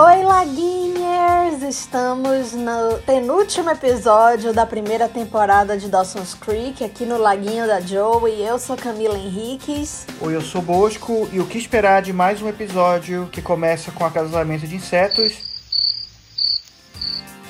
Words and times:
Oi, 0.00 0.22
Laguinhers! 0.22 1.60
Estamos 1.68 2.52
no 2.52 2.98
penúltimo 3.04 3.68
episódio 3.68 4.52
da 4.52 4.64
primeira 4.64 5.08
temporada 5.08 5.76
de 5.76 5.88
Dawson's 5.88 6.34
Creek, 6.34 6.84
aqui 6.84 7.04
no 7.04 7.18
Laguinho 7.18 7.66
da 7.66 7.80
Joe, 7.80 8.30
e 8.30 8.40
eu 8.40 8.60
sou 8.60 8.76
Camila 8.76 9.18
Henriques. 9.18 10.06
Oi, 10.20 10.36
eu 10.36 10.40
sou 10.40 10.62
Bosco, 10.62 11.28
e 11.32 11.40
o 11.40 11.46
que 11.46 11.58
esperar 11.58 12.00
de 12.00 12.12
mais 12.12 12.40
um 12.40 12.48
episódio 12.48 13.28
que 13.32 13.42
começa 13.42 13.90
com 13.90 14.06
acasalamento 14.06 14.68
de 14.68 14.76
insetos? 14.76 15.32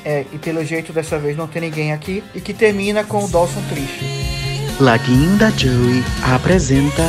É, 0.03 0.25
e 0.33 0.39
pelo 0.39 0.65
jeito 0.65 0.91
dessa 0.91 1.19
vez 1.19 1.37
não 1.37 1.46
tem 1.46 1.61
ninguém 1.61 1.93
aqui, 1.93 2.25
e 2.35 2.41
que 2.41 2.55
termina 2.55 3.05
com 3.05 3.23
o 3.27 3.29
Dawson 3.29 3.61
triste. 3.69 4.07
Laguinho 4.80 5.37
da 5.37 5.51
Joey 5.51 6.03
apresenta 6.35 7.03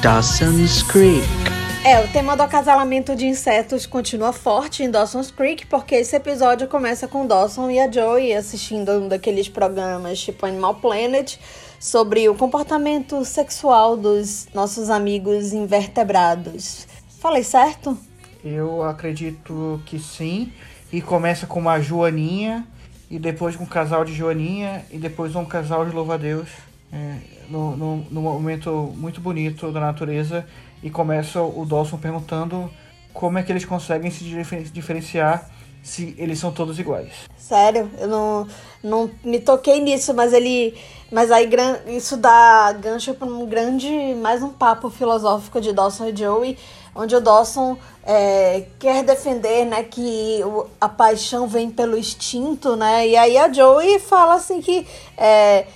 Dawson's 0.00 0.84
Creek. 0.84 1.55
É, 1.86 2.00
o 2.00 2.08
tema 2.08 2.36
do 2.36 2.42
acasalamento 2.42 3.14
de 3.14 3.26
insetos 3.26 3.86
continua 3.86 4.32
forte 4.32 4.82
em 4.82 4.90
Dawson's 4.90 5.30
Creek, 5.30 5.66
porque 5.66 5.94
esse 5.94 6.16
episódio 6.16 6.66
começa 6.66 7.06
com 7.06 7.24
Dawson 7.24 7.70
e 7.70 7.78
a 7.78 7.88
Joey 7.88 8.34
assistindo 8.34 8.90
um 8.90 9.06
daqueles 9.06 9.48
programas 9.48 10.18
tipo 10.18 10.44
Animal 10.44 10.74
Planet 10.74 11.36
sobre 11.78 12.28
o 12.28 12.34
comportamento 12.34 13.24
sexual 13.24 13.96
dos 13.96 14.48
nossos 14.52 14.90
amigos 14.90 15.52
invertebrados. 15.52 16.88
Falei 17.20 17.44
certo? 17.44 17.96
Eu 18.44 18.82
acredito 18.82 19.80
que 19.86 20.00
sim. 20.00 20.52
E 20.92 21.00
começa 21.00 21.46
com 21.46 21.60
uma 21.60 21.80
Joaninha, 21.80 22.66
e 23.08 23.16
depois 23.16 23.54
com 23.54 23.62
um 23.62 23.68
casal 23.68 24.04
de 24.04 24.12
Joaninha, 24.12 24.84
e 24.90 24.98
depois 24.98 25.36
um 25.36 25.44
casal 25.44 25.86
de 25.86 25.94
louva-a-Deus. 25.94 26.48
É, 26.92 27.18
num 27.48 28.04
momento 28.10 28.92
muito 28.96 29.20
bonito 29.20 29.70
da 29.70 29.78
natureza 29.78 30.44
e 30.82 30.90
começa 30.90 31.40
o 31.40 31.64
Dawson 31.64 31.96
perguntando 31.98 32.70
como 33.12 33.38
é 33.38 33.42
que 33.42 33.50
eles 33.50 33.64
conseguem 33.64 34.10
se 34.10 34.24
diferenciar 34.72 35.48
se 35.82 36.14
eles 36.18 36.38
são 36.38 36.50
todos 36.50 36.78
iguais. 36.80 37.12
Sério, 37.38 37.88
eu 37.98 38.08
não, 38.08 38.46
não 38.82 39.10
me 39.24 39.38
toquei 39.38 39.80
nisso, 39.80 40.12
mas 40.12 40.32
ele. 40.32 40.74
Mas 41.12 41.30
aí 41.30 41.48
isso 41.86 42.16
dá 42.16 42.72
gancho 42.72 43.14
para 43.14 43.28
um 43.28 43.46
grande. 43.46 43.88
mais 44.20 44.42
um 44.42 44.48
papo 44.48 44.90
filosófico 44.90 45.60
de 45.60 45.72
Dawson 45.72 46.06
e 46.06 46.16
Joey, 46.16 46.58
onde 46.92 47.14
o 47.14 47.20
Dawson 47.20 47.78
é, 48.04 48.66
quer 48.80 49.04
defender 49.04 49.64
né, 49.64 49.84
que 49.84 50.40
a 50.80 50.88
paixão 50.88 51.46
vem 51.46 51.70
pelo 51.70 51.96
instinto, 51.96 52.74
né? 52.74 53.06
E 53.06 53.16
aí 53.16 53.38
a 53.38 53.52
Joey 53.52 54.00
fala 54.00 54.34
assim 54.34 54.60
que. 54.60 54.84
É, 55.16 55.66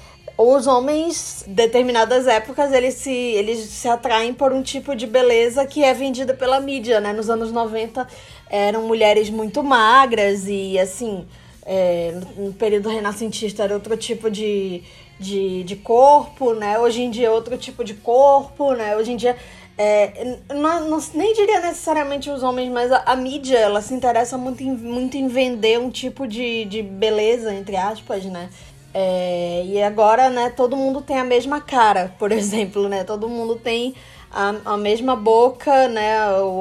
os 0.49 0.67
homens, 0.67 1.45
determinadas 1.47 2.27
épocas, 2.27 2.73
eles 2.73 2.95
se, 2.95 3.11
eles 3.11 3.59
se 3.59 3.89
atraem 3.89 4.33
por 4.33 4.53
um 4.53 4.63
tipo 4.63 4.95
de 4.95 5.07
beleza 5.07 5.67
que 5.67 5.85
é 5.85 5.93
vendida 5.93 6.33
pela 6.33 6.61
mídia, 6.61 7.01
né? 7.01 7.13
Nos 7.13 7.29
anos 7.29 7.53
90 7.53 8.07
eram 8.49 8.83
mulheres 8.83 9.29
muito 9.29 9.63
magras 9.63 10.47
e, 10.47 10.79
assim, 10.79 11.27
é, 11.67 12.19
no 12.37 12.53
período 12.53 12.89
renascentista 12.89 13.65
era 13.65 13.75
outro 13.75 13.97
tipo 13.97 14.31
de, 14.31 14.83
de, 15.19 15.63
de 15.65 15.77
corpo, 15.77 16.55
né? 16.55 16.79
Hoje 16.79 17.03
em 17.03 17.11
dia 17.11 17.27
é 17.27 17.31
outro 17.31 17.59
tipo 17.59 17.85
de 17.85 17.95
corpo, 17.95 18.73
né? 18.73 18.97
Hoje 18.97 19.13
em 19.13 19.17
dia 19.17 19.37
é, 19.83 20.37
não, 20.51 20.91
não, 20.91 20.99
nem 21.15 21.33
diria 21.33 21.61
necessariamente 21.61 22.29
os 22.29 22.43
homens, 22.43 22.71
mas 22.71 22.93
a, 22.93 23.03
a, 23.07 23.17
mídia 23.17 23.57
ela 23.57 23.81
se 23.81 23.95
interessa 23.95 24.37
muito 24.37 24.63
em, 24.63 24.73
muito 24.73 25.17
em 25.17 25.27
vender 25.27 25.79
um 25.79 25.89
tipo 25.89 26.27
de, 26.27 26.67
de 26.67 26.83
beleza, 26.83 27.55
entre 27.55 27.77
aspas, 27.77 28.25
né? 28.27 28.51
É, 28.93 29.63
e 29.65 29.83
agora, 29.83 30.29
né, 30.31 30.51
todo 30.51 30.77
mundo 30.77 31.01
tem 31.01 31.19
a 31.19 31.25
mesma 31.25 31.61
cara, 31.61 32.15
por 32.19 32.31
exemplo, 32.33 32.89
né? 32.89 33.05
Todo 33.05 33.29
mundo 33.29 33.57
tem 33.57 33.95
a, 34.31 34.55
a 34.65 34.77
mesma 34.77 35.15
boca, 35.17 35.89
né? 35.89 36.19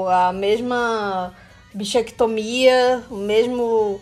A 0.08 0.31
mesma 0.33 1.33
bichectomia, 1.73 3.03
o 3.09 3.17
mesmo 3.17 3.99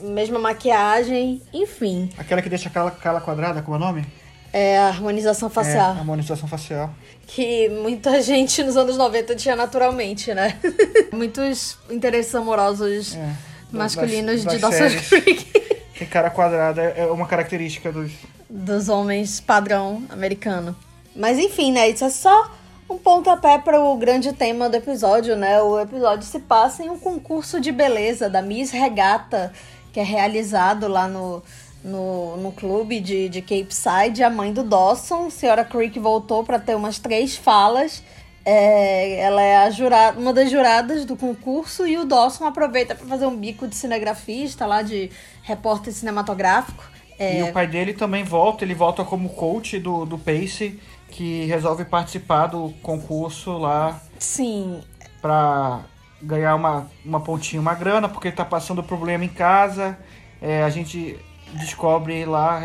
mesma 0.00 0.38
maquiagem, 0.38 1.42
enfim. 1.52 2.08
Aquela 2.16 2.40
que 2.40 2.48
deixa 2.48 2.68
aquela 2.68 2.90
cara 2.90 3.20
quadrada, 3.20 3.60
como 3.60 3.76
é 3.76 3.78
o 3.78 3.80
nome? 3.80 4.06
É 4.52 4.78
a 4.78 4.86
harmonização 4.86 5.50
facial. 5.50 5.94
É, 5.94 5.96
a 5.96 5.98
harmonização 5.98 6.48
facial. 6.48 6.94
Que 7.26 7.68
muita 7.68 8.20
gente 8.22 8.62
nos 8.62 8.76
anos 8.76 8.96
90 8.96 9.34
tinha 9.34 9.56
naturalmente, 9.56 10.32
né? 10.32 10.56
Muitos 11.12 11.76
interesses 11.90 12.32
amorosos 12.34 13.16
é, 13.16 13.32
masculinos 13.72 14.44
das, 14.44 14.60
das 14.60 14.70
de 14.70 14.78
Dawson's 14.78 15.08
Creek. 15.08 15.73
Tem 15.98 16.08
cara 16.08 16.30
quadrada, 16.30 16.82
é 16.82 17.06
uma 17.06 17.26
característica 17.26 17.92
dos... 17.92 18.12
Dos 18.50 18.88
homens 18.88 19.40
padrão 19.40 20.02
americano. 20.10 20.76
Mas 21.14 21.38
enfim, 21.38 21.72
né, 21.72 21.88
isso 21.88 22.04
é 22.04 22.10
só 22.10 22.50
um 22.88 22.98
pontapé 22.98 23.58
para 23.58 23.80
o 23.80 23.96
grande 23.96 24.32
tema 24.32 24.68
do 24.68 24.76
episódio, 24.76 25.36
né? 25.36 25.60
O 25.62 25.80
episódio 25.80 26.26
se 26.26 26.38
passa 26.40 26.82
em 26.82 26.90
um 26.90 26.98
concurso 26.98 27.60
de 27.60 27.72
beleza 27.72 28.28
da 28.28 28.42
Miss 28.42 28.70
Regata, 28.70 29.52
que 29.92 30.00
é 30.00 30.02
realizado 30.02 30.86
lá 30.88 31.08
no, 31.08 31.42
no, 31.82 32.36
no 32.36 32.52
clube 32.52 33.00
de, 33.00 33.28
de 33.28 33.40
Cape 33.40 33.74
Side. 33.74 34.22
A 34.22 34.30
mãe 34.30 34.52
do 34.52 34.62
Dawson, 34.62 35.26
a 35.26 35.30
senhora 35.30 35.64
Creek, 35.64 35.98
voltou 35.98 36.44
para 36.44 36.58
ter 36.58 36.74
umas 36.74 36.98
três 36.98 37.36
falas. 37.36 38.02
É, 38.44 39.20
ela 39.20 39.40
é 39.40 39.56
a 39.56 39.70
jurada, 39.70 40.18
uma 40.20 40.32
das 40.32 40.50
juradas 40.50 41.06
do 41.06 41.16
concurso 41.16 41.86
e 41.86 41.96
o 41.96 42.04
Dawson 42.04 42.44
aproveita 42.44 42.94
para 42.94 43.06
fazer 43.06 43.24
um 43.24 43.34
bico 43.34 43.66
de 43.66 43.74
cinegrafista 43.74 44.66
lá, 44.66 44.82
de 44.82 45.10
repórter 45.44 45.92
cinematográfico. 45.92 46.84
É... 47.18 47.40
E 47.40 47.42
o 47.44 47.52
pai 47.52 47.66
dele 47.66 47.92
também 47.92 48.24
volta, 48.24 48.64
ele 48.64 48.74
volta 48.74 49.04
como 49.04 49.28
coach 49.28 49.78
do, 49.78 50.04
do 50.04 50.18
Pace, 50.18 50.80
que 51.08 51.44
resolve 51.44 51.84
participar 51.84 52.48
do 52.48 52.70
concurso 52.82 53.56
lá. 53.56 54.00
Sim. 54.18 54.80
Pra 55.22 55.82
ganhar 56.20 56.54
uma, 56.54 56.90
uma 57.04 57.20
pontinha, 57.20 57.60
uma 57.60 57.74
grana, 57.74 58.08
porque 58.08 58.28
ele 58.28 58.36
tá 58.36 58.44
passando 58.44 58.82
problema 58.82 59.24
em 59.24 59.28
casa. 59.28 59.96
É, 60.42 60.62
a 60.62 60.70
gente 60.70 61.16
descobre 61.52 62.24
lá, 62.24 62.60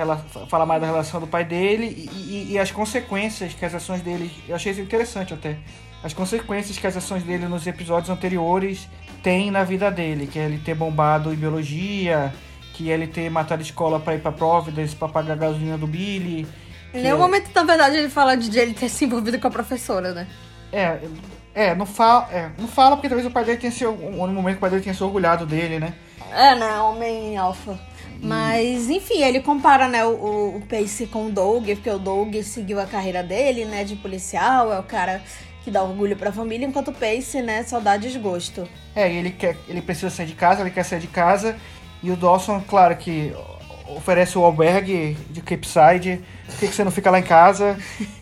fala 0.50 0.66
mais 0.66 0.82
da 0.82 0.88
relação 0.88 1.20
do 1.20 1.28
pai 1.28 1.46
dele 1.46 2.10
e, 2.12 2.18
e, 2.18 2.54
e, 2.54 2.60
as 2.60 2.72
consequências 2.72 3.54
que 3.54 3.64
as 3.64 3.76
ações 3.76 4.02
dele. 4.02 4.32
Eu 4.48 4.56
achei 4.56 4.72
isso 4.72 4.82
interessante 4.82 5.34
até. 5.34 5.58
As 6.02 6.14
consequências 6.14 6.78
que 6.78 6.88
as 6.88 6.96
ações 6.96 7.24
dele 7.24 7.46
nos 7.48 7.68
episódios 7.68 8.10
anteriores 8.10 8.88
têm 9.22 9.52
na 9.52 9.64
vida 9.64 9.92
dele, 9.92 10.28
que 10.28 10.40
é 10.40 10.46
ele 10.46 10.58
ter 10.58 10.74
bombado 10.74 11.34
em 11.34 11.36
biologia, 11.36 12.34
que 12.80 12.90
ele 12.90 13.08
ter 13.08 13.30
matado 13.30 13.62
a 13.62 13.66
escola 13.66 14.00
para 14.00 14.16
ir 14.16 14.22
para 14.22 14.32
Providence 14.32 14.96
para 14.96 15.10
pagar 15.10 15.34
a 15.34 15.36
gasolina 15.36 15.78
do 15.78 15.86
Billy. 15.86 16.48
Em 16.94 17.02
nenhum 17.02 17.18
é... 17.18 17.20
momento, 17.20 17.50
na 17.54 17.64
verdade, 17.64 17.98
ele 17.98 18.08
fala 18.08 18.38
de 18.38 18.58
ele 18.58 18.74
ter 18.74 18.88
se 18.88 19.04
envolvido 19.04 19.38
com 19.38 19.50
a 19.50 19.52
professora, 19.52 20.14
né? 20.14 20.26
É, 20.72 20.98
é, 21.54 21.76
não 21.76 21.86
fala, 21.86 22.30
é, 22.32 22.50
não 22.58 22.70
fala 22.70 22.96
porque 22.96 23.10
talvez 23.10 23.28
o 23.28 23.32
pai 23.32 23.44
dele 23.44 23.58
tenha 23.58 23.72
se, 23.72 23.84
no 23.84 24.28
momento 24.28 24.56
o 24.56 24.60
pai 24.62 24.70
dele 24.70 24.82
tenha 24.82 24.96
se 24.96 25.04
orgulhado 25.04 25.46
dele, 25.46 25.78
né? 25.78 25.94
É, 26.32 26.56
né, 26.56 26.80
homem 26.80 27.36
alfa. 27.36 27.78
Mas, 28.22 28.90
enfim, 28.90 29.24
ele 29.24 29.42
compara, 29.42 29.90
né, 29.90 30.06
o, 30.06 30.56
o 30.56 30.64
Pace 30.70 31.06
com 31.06 31.26
o 31.26 31.30
Doug, 31.30 31.66
porque 31.68 31.90
o 31.90 32.00
Doug 32.00 32.34
seguiu 32.44 32.80
a 32.80 32.86
carreira 32.86 33.22
dele, 33.22 33.66
né, 33.66 33.84
de 33.84 33.98
policial, 33.98 34.72
é 34.72 34.80
o 34.80 34.84
cara 34.84 35.22
que 35.66 35.72
dá 35.72 35.84
orgulho 35.84 36.16
pra 36.16 36.32
família, 36.32 36.66
enquanto 36.66 36.90
o 36.90 36.94
Pace, 36.94 37.42
né, 37.42 37.64
só 37.64 37.82
dá 37.82 37.98
desgosto. 37.98 38.68
É, 38.96 39.12
ele 39.12 39.32
quer, 39.32 39.58
ele 39.68 39.82
precisa 39.82 40.10
sair 40.10 40.28
de 40.28 40.36
casa, 40.36 40.62
ele 40.62 40.72
quer 40.72 40.84
sair 40.84 41.00
de 41.00 41.08
casa, 41.08 41.58
e 42.02 42.12
o 42.12 42.16
Dawson, 42.16 42.62
claro 42.68 42.96
que 42.96 43.34
oferece 43.96 44.38
o 44.38 44.46
albergue 44.46 45.18
de 45.30 45.42
Capeside, 45.42 46.24
por 46.46 46.60
que, 46.60 46.68
que 46.68 46.74
você 46.76 46.84
não 46.84 46.92
fica 46.92 47.10
lá 47.10 47.20
em 47.20 47.24
casa? 47.24 47.78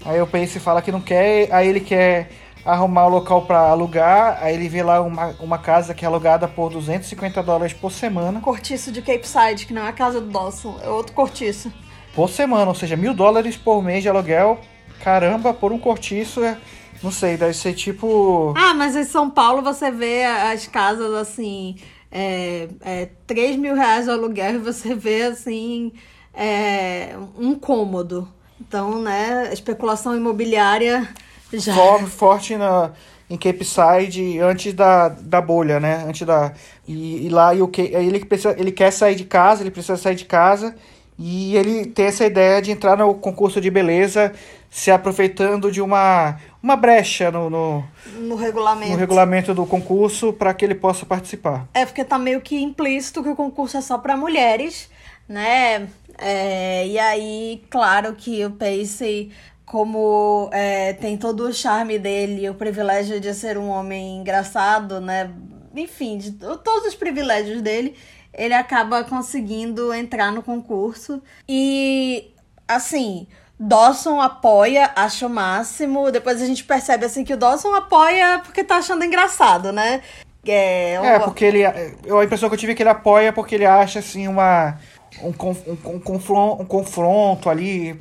aí 0.06 0.22
o 0.22 0.28
Pace 0.28 0.60
fala 0.60 0.82
que 0.82 0.92
não 0.92 1.02
quer, 1.02 1.50
aí 1.52 1.68
ele 1.68 1.82
quer 1.82 2.30
arrumar 2.66 3.06
o 3.06 3.10
local 3.10 3.44
para 3.44 3.60
alugar, 3.60 4.40
aí 4.42 4.54
ele 4.54 4.68
vê 4.68 4.84
lá 4.84 5.02
uma, 5.02 5.36
uma 5.40 5.58
casa 5.58 5.94
que 5.94 6.04
é 6.04 6.08
alugada 6.08 6.48
por 6.48 6.70
250 6.70 7.42
dólares 7.42 7.74
por 7.74 7.92
semana. 7.92 8.42
Cortiço 8.42 8.92
de 8.92 9.02
Cape 9.02 9.28
Side, 9.28 9.66
que 9.66 9.74
não 9.74 9.84
é 9.84 9.90
a 9.90 9.94
casa 9.94 10.20
do 10.20 10.30
Dawson, 10.30 10.78
é 10.84 10.90
outro 10.90 11.14
cortiço. 11.14 11.72
Por 12.14 12.30
semana, 12.30 12.68
ou 12.68 12.76
seja, 12.76 12.98
mil 12.98 13.14
dólares 13.14 13.56
por 13.56 13.82
mês 13.82 14.02
de 14.02 14.10
aluguel. 14.10 14.60
Caramba, 15.04 15.54
por 15.54 15.72
um 15.72 15.78
cortiço 15.78 16.44
é. 16.44 16.58
Não 17.04 17.12
sei, 17.12 17.38
deve 17.38 17.54
ser 17.54 17.74
tipo. 17.74 18.54
Ah, 18.58 18.74
mas 18.74 18.96
em 18.96 19.04
São 19.04 19.30
Paulo 19.30 19.62
você 19.62 19.92
vê 19.92 20.26
as 20.26 20.66
casas 20.66 21.14
assim. 21.14 21.76
É, 22.12 22.68
é, 22.82 23.10
3 23.26 23.58
mil 23.58 23.76
reais 23.76 24.08
o 24.08 24.12
aluguel 24.12 24.56
e 24.56 24.60
você 24.60 24.96
vê 24.96 25.24
assim. 25.24 25.92
É, 26.34 27.16
um 27.38 27.56
cômodo. 27.56 28.28
Então, 28.60 29.02
né, 29.02 29.50
especulação 29.52 30.16
imobiliária 30.16 31.08
já. 31.54 31.74
forte 32.08 32.56
na, 32.56 32.92
em 33.30 33.38
Cape 33.38 33.66
Side 33.66 34.40
antes 34.40 34.74
da, 34.74 35.10
da 35.10 35.42
bolha, 35.42 35.80
né? 35.80 36.04
Antes 36.08 36.26
da. 36.26 36.54
E, 36.88 37.26
e 37.26 37.30
lá 37.30 37.54
e 37.54 37.62
o 37.62 37.68
que 37.68 37.82
ele 37.82 38.24
precisa, 38.24 38.56
ele 38.58 38.72
quer 38.72 38.92
sair 38.92 39.16
de 39.16 39.26
casa, 39.26 39.64
ele 39.64 39.72
precisa 39.72 39.98
sair 39.98 40.16
de 40.16 40.26
casa 40.26 40.76
e 41.18 41.56
ele 41.56 41.86
tem 41.86 42.06
essa 42.06 42.26
ideia 42.26 42.62
de 42.62 42.72
entrar 42.72 42.98
no 42.98 43.14
concurso 43.16 43.60
de 43.60 43.72
beleza, 43.72 44.34
se 44.70 44.92
aproveitando 44.92 45.72
de 45.72 45.82
uma 45.82 46.38
uma 46.62 46.76
brecha 46.76 47.32
no, 47.32 47.50
no, 47.50 47.84
no 48.20 48.36
regulamento. 48.36 48.92
no 48.92 48.98
regulamento 48.98 49.54
do 49.54 49.66
concurso 49.66 50.34
para 50.34 50.54
que 50.54 50.66
ele 50.66 50.76
possa 50.76 51.06
participar. 51.06 51.68
É 51.74 51.86
porque 51.86 52.04
tá 52.04 52.20
meio 52.20 52.42
que 52.42 52.62
implícito 52.62 53.24
que 53.24 53.30
o 53.30 53.36
concurso 53.36 53.78
é 53.78 53.82
só 53.82 53.98
para 53.98 54.18
mulheres, 54.18 54.90
né? 55.28 55.88
É, 56.18 56.86
e 56.88 57.00
aí, 57.00 57.64
claro 57.70 58.14
que 58.14 58.44
o 58.46 58.52
Pace 58.52 59.32
como 59.66 60.50
é, 60.54 60.94
tem 60.94 61.18
todo 61.18 61.42
o 61.42 61.54
charme 61.54 62.00
dele, 62.00 62.50
o 62.50 62.54
privilégio 62.54 63.20
de 63.20 63.34
ser 63.34 63.58
um 63.58 63.68
homem 63.68 64.18
engraçado, 64.18 65.02
né? 65.02 65.30
enfim, 65.76 66.18
de 66.18 66.32
todos 66.32 66.86
os 66.86 66.96
privilégios 66.96 67.62
dele, 67.62 67.96
ele 68.38 68.54
acaba 68.54 69.04
conseguindo 69.04 69.94
entrar 69.94 70.32
no 70.32 70.44
concurso. 70.44 71.22
E, 71.50 72.32
assim, 72.68 73.28
Dawson 73.60 74.22
apoia, 74.22 74.92
acha 74.96 75.26
o 75.26 75.30
máximo. 75.30 76.12
Depois 76.12 76.42
a 76.42 76.46
gente 76.46 76.64
percebe, 76.64 77.06
assim, 77.06 77.24
que 77.24 77.34
o 77.34 77.38
Dawson 77.38 77.74
apoia 77.74 78.40
porque 78.44 78.64
tá 78.64 78.78
achando 78.78 79.04
engraçado, 79.04 79.72
né? 79.72 80.02
É, 80.46 80.94
é 80.94 81.20
porque 81.20 81.44
ele. 81.44 81.60
Eu, 82.06 82.20
a 82.20 82.24
impressão 82.24 82.48
que 82.48 82.56
eu 82.56 82.60
tive 82.60 82.72
é 82.72 82.76
que 82.76 82.84
ele 82.84 82.90
apoia 82.90 83.34
porque 83.34 83.56
ele 83.56 83.66
acha, 83.66 84.00
assim, 84.00 84.28
uma. 84.28 84.78
Um, 85.22 85.30
um, 85.30 85.96
um, 85.96 86.00
confronto, 86.00 86.62
um 86.62 86.66
confronto 86.66 87.50
ali, 87.50 87.94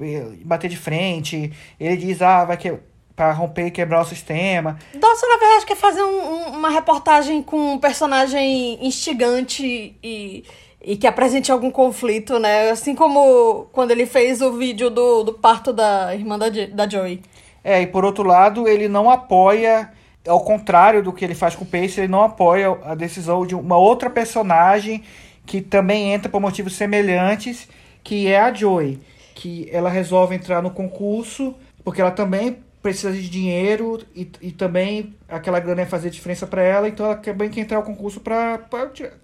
bater 0.44 0.68
de 0.68 0.76
frente. 0.76 1.50
Ele 1.80 1.96
diz, 1.96 2.20
ah, 2.20 2.44
vai 2.44 2.58
que 2.58 2.78
para 3.16 3.32
romper 3.32 3.68
e 3.68 3.70
quebrar 3.70 4.02
o 4.02 4.04
sistema. 4.04 4.78
Dawson, 4.94 5.26
na 5.26 5.38
verdade, 5.38 5.64
quer 5.64 5.76
fazer 5.76 6.02
um, 6.02 6.48
uma 6.50 6.68
reportagem 6.68 7.42
com 7.42 7.72
um 7.72 7.78
personagem 7.78 8.78
instigante 8.86 9.96
e, 10.02 10.44
e 10.82 10.96
que 10.96 11.06
apresente 11.06 11.50
algum 11.50 11.70
conflito, 11.70 12.38
né? 12.38 12.68
Assim 12.68 12.94
como 12.94 13.68
quando 13.72 13.90
ele 13.90 14.04
fez 14.04 14.42
o 14.42 14.52
vídeo 14.52 14.90
do, 14.90 15.24
do 15.24 15.32
parto 15.32 15.72
da 15.72 16.14
irmã 16.14 16.38
da, 16.38 16.48
da 16.50 16.86
Joey. 16.86 17.22
É, 17.64 17.80
e 17.80 17.86
por 17.86 18.04
outro 18.04 18.22
lado, 18.22 18.68
ele 18.68 18.86
não 18.86 19.10
apoia, 19.10 19.90
ao 20.28 20.44
contrário 20.44 21.02
do 21.02 21.12
que 21.12 21.24
ele 21.24 21.34
faz 21.34 21.56
com 21.56 21.64
o 21.64 21.66
Pace, 21.66 21.98
ele 21.98 22.08
não 22.08 22.22
apoia 22.22 22.78
a 22.84 22.94
decisão 22.94 23.46
de 23.46 23.54
uma 23.54 23.78
outra 23.78 24.10
personagem 24.10 25.02
que 25.46 25.62
também 25.62 26.12
entra 26.12 26.28
por 26.28 26.40
motivos 26.40 26.74
semelhantes, 26.74 27.66
que 28.04 28.28
é 28.28 28.38
a 28.38 28.52
Joey. 28.52 29.00
Que 29.34 29.68
ela 29.72 29.88
resolve 29.88 30.34
entrar 30.34 30.62
no 30.62 30.70
concurso, 30.70 31.54
porque 31.82 32.00
ela 32.00 32.10
também 32.10 32.58
precisa 32.86 33.10
de 33.12 33.28
dinheiro 33.28 34.00
e, 34.14 34.30
e 34.40 34.52
também 34.52 35.12
aquela 35.28 35.58
grana 35.58 35.80
ia 35.80 35.88
fazer 35.88 36.08
diferença 36.08 36.46
para 36.46 36.62
ela, 36.62 36.88
então 36.88 37.06
ela 37.06 37.16
quer 37.16 37.34
entrar 37.58 37.78
no 37.78 37.82
concurso 37.82 38.20
para 38.20 38.60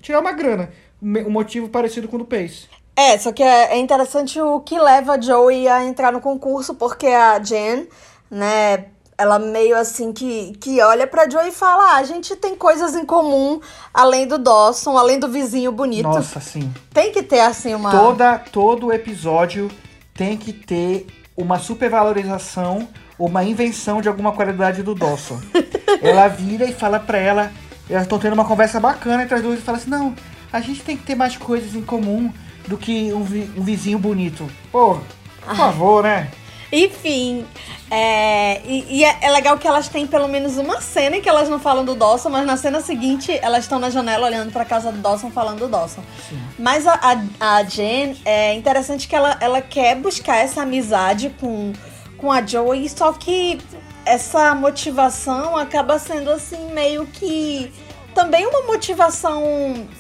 tirar 0.00 0.18
uma 0.18 0.32
grana. 0.32 0.70
Um 1.00 1.30
motivo 1.30 1.68
parecido 1.68 2.08
com 2.08 2.16
o 2.16 2.18
do 2.18 2.24
Pace. 2.24 2.66
É, 2.96 3.16
só 3.18 3.30
que 3.30 3.40
é, 3.40 3.74
é 3.74 3.78
interessante 3.78 4.40
o 4.40 4.58
que 4.58 4.76
leva 4.76 5.14
a 5.14 5.20
Joey 5.20 5.68
a 5.68 5.84
entrar 5.84 6.12
no 6.12 6.20
concurso, 6.20 6.74
porque 6.74 7.06
a 7.06 7.38
Jen, 7.38 7.86
né, 8.28 8.86
ela 9.16 9.38
meio 9.38 9.76
assim 9.76 10.12
que, 10.12 10.52
que 10.60 10.80
olha 10.80 11.06
pra 11.06 11.30
Joey 11.30 11.50
e 11.50 11.52
fala: 11.52 11.92
ah, 11.92 11.96
a 11.98 12.02
gente 12.02 12.34
tem 12.34 12.56
coisas 12.56 12.96
em 12.96 13.06
comum, 13.06 13.60
além 13.94 14.26
do 14.26 14.38
Dawson, 14.38 14.98
além 14.98 15.20
do 15.20 15.28
vizinho 15.28 15.70
bonito. 15.70 16.08
Nossa, 16.08 16.40
sim. 16.40 16.72
Tem 16.92 17.12
que 17.12 17.22
ter, 17.22 17.40
assim, 17.40 17.74
uma. 17.74 17.92
Toda, 17.92 18.38
todo 18.38 18.92
episódio 18.92 19.70
tem 20.14 20.36
que 20.36 20.52
ter 20.52 21.06
uma 21.36 21.60
supervalorização 21.60 22.88
uma 23.18 23.44
invenção 23.44 24.00
de 24.00 24.08
alguma 24.08 24.32
qualidade 24.32 24.82
do 24.82 24.94
Dawson. 24.94 25.40
ela 26.02 26.28
vira 26.28 26.64
e 26.64 26.72
fala 26.72 26.98
pra 26.98 27.18
ela, 27.18 27.52
elas 27.88 28.04
estão 28.04 28.18
tendo 28.18 28.34
uma 28.34 28.44
conversa 28.44 28.80
bacana 28.80 29.22
entre 29.22 29.34
as 29.34 29.42
duas 29.42 29.58
e 29.58 29.62
fala 29.62 29.78
assim, 29.78 29.90
não, 29.90 30.14
a 30.52 30.60
gente 30.60 30.82
tem 30.82 30.96
que 30.96 31.04
ter 31.04 31.14
mais 31.14 31.36
coisas 31.36 31.74
em 31.74 31.82
comum 31.82 32.32
do 32.66 32.76
que 32.76 33.12
um, 33.12 33.22
vi 33.22 33.50
um 33.56 33.62
vizinho 33.62 33.98
bonito. 33.98 34.48
Pô, 34.70 34.98
por 35.44 35.56
favor, 35.56 36.02
né? 36.04 36.30
Enfim, 36.74 37.44
é, 37.90 38.62
e, 38.64 39.00
e 39.00 39.04
é, 39.04 39.18
é, 39.20 39.30
legal 39.30 39.58
que 39.58 39.68
elas 39.68 39.88
têm 39.88 40.06
pelo 40.06 40.26
menos 40.26 40.56
uma 40.56 40.80
cena 40.80 41.18
em 41.18 41.20
que 41.20 41.28
elas 41.28 41.46
não 41.46 41.60
falam 41.60 41.84
do 41.84 41.94
Dawson, 41.94 42.30
mas 42.30 42.46
na 42.46 42.56
cena 42.56 42.80
seguinte 42.80 43.38
elas 43.42 43.64
estão 43.64 43.78
na 43.78 43.90
janela 43.90 44.26
olhando 44.26 44.50
pra 44.50 44.64
casa 44.64 44.90
do 44.90 44.96
Dawson 44.98 45.30
falando 45.30 45.58
do 45.58 45.68
Dawson. 45.68 46.02
Sim. 46.30 46.40
Mas 46.58 46.86
a, 46.86 46.94
a, 46.94 47.56
a 47.58 47.62
Jen, 47.64 48.16
é 48.24 48.54
interessante 48.54 49.06
que 49.06 49.14
ela, 49.14 49.36
ela 49.38 49.60
quer 49.60 49.96
buscar 49.96 50.36
essa 50.36 50.62
amizade 50.62 51.30
com 51.38 51.74
com 52.22 52.30
a 52.30 52.40
Joey, 52.46 52.88
só 52.88 53.12
que 53.12 53.60
essa 54.06 54.54
motivação 54.54 55.56
acaba 55.56 55.98
sendo 55.98 56.30
assim 56.30 56.72
meio 56.72 57.04
que 57.06 57.70
também 58.14 58.46
uma 58.46 58.62
motivação 58.62 59.42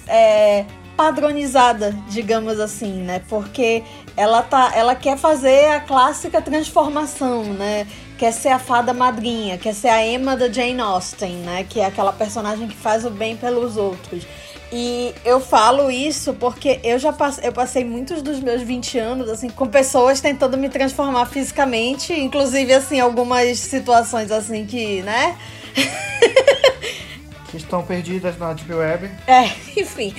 é, 0.06 0.64
padronizada, 0.96 1.90
digamos 2.08 2.60
assim, 2.60 3.02
né? 3.02 3.22
Porque 3.28 3.82
ela 4.16 4.40
tá, 4.40 4.70
ela 4.74 4.94
quer 4.94 5.18
fazer 5.18 5.66
a 5.72 5.80
clássica 5.80 6.40
transformação, 6.40 7.42
né? 7.42 7.88
Quer 8.16 8.32
ser 8.32 8.50
a 8.50 8.58
fada 8.58 8.94
madrinha, 8.94 9.58
quer 9.58 9.74
ser 9.74 9.88
a 9.88 10.06
Emma 10.06 10.36
da 10.36 10.48
Jane 10.48 10.80
Austen, 10.80 11.38
né? 11.38 11.64
Que 11.68 11.80
é 11.80 11.86
aquela 11.86 12.12
personagem 12.12 12.68
que 12.68 12.76
faz 12.76 13.04
o 13.04 13.10
bem 13.10 13.36
pelos 13.36 13.76
outros. 13.76 14.24
E 14.74 15.14
eu 15.22 15.38
falo 15.38 15.90
isso 15.90 16.32
porque 16.32 16.80
eu 16.82 16.98
já 16.98 17.12
passei, 17.12 17.46
eu 17.46 17.52
passei 17.52 17.84
muitos 17.84 18.22
dos 18.22 18.40
meus 18.40 18.62
20 18.62 18.98
anos, 18.98 19.28
assim, 19.28 19.50
com 19.50 19.66
pessoas 19.66 20.18
tentando 20.18 20.56
me 20.56 20.70
transformar 20.70 21.26
fisicamente, 21.26 22.14
inclusive, 22.14 22.72
assim, 22.72 22.98
algumas 22.98 23.58
situações, 23.58 24.32
assim, 24.32 24.64
que, 24.64 25.02
né? 25.02 25.36
que 27.50 27.58
estão 27.58 27.82
perdidas 27.82 28.38
na 28.38 28.54
Deep 28.54 28.72
Web. 28.72 29.10
É, 29.26 29.44
enfim. 29.78 30.14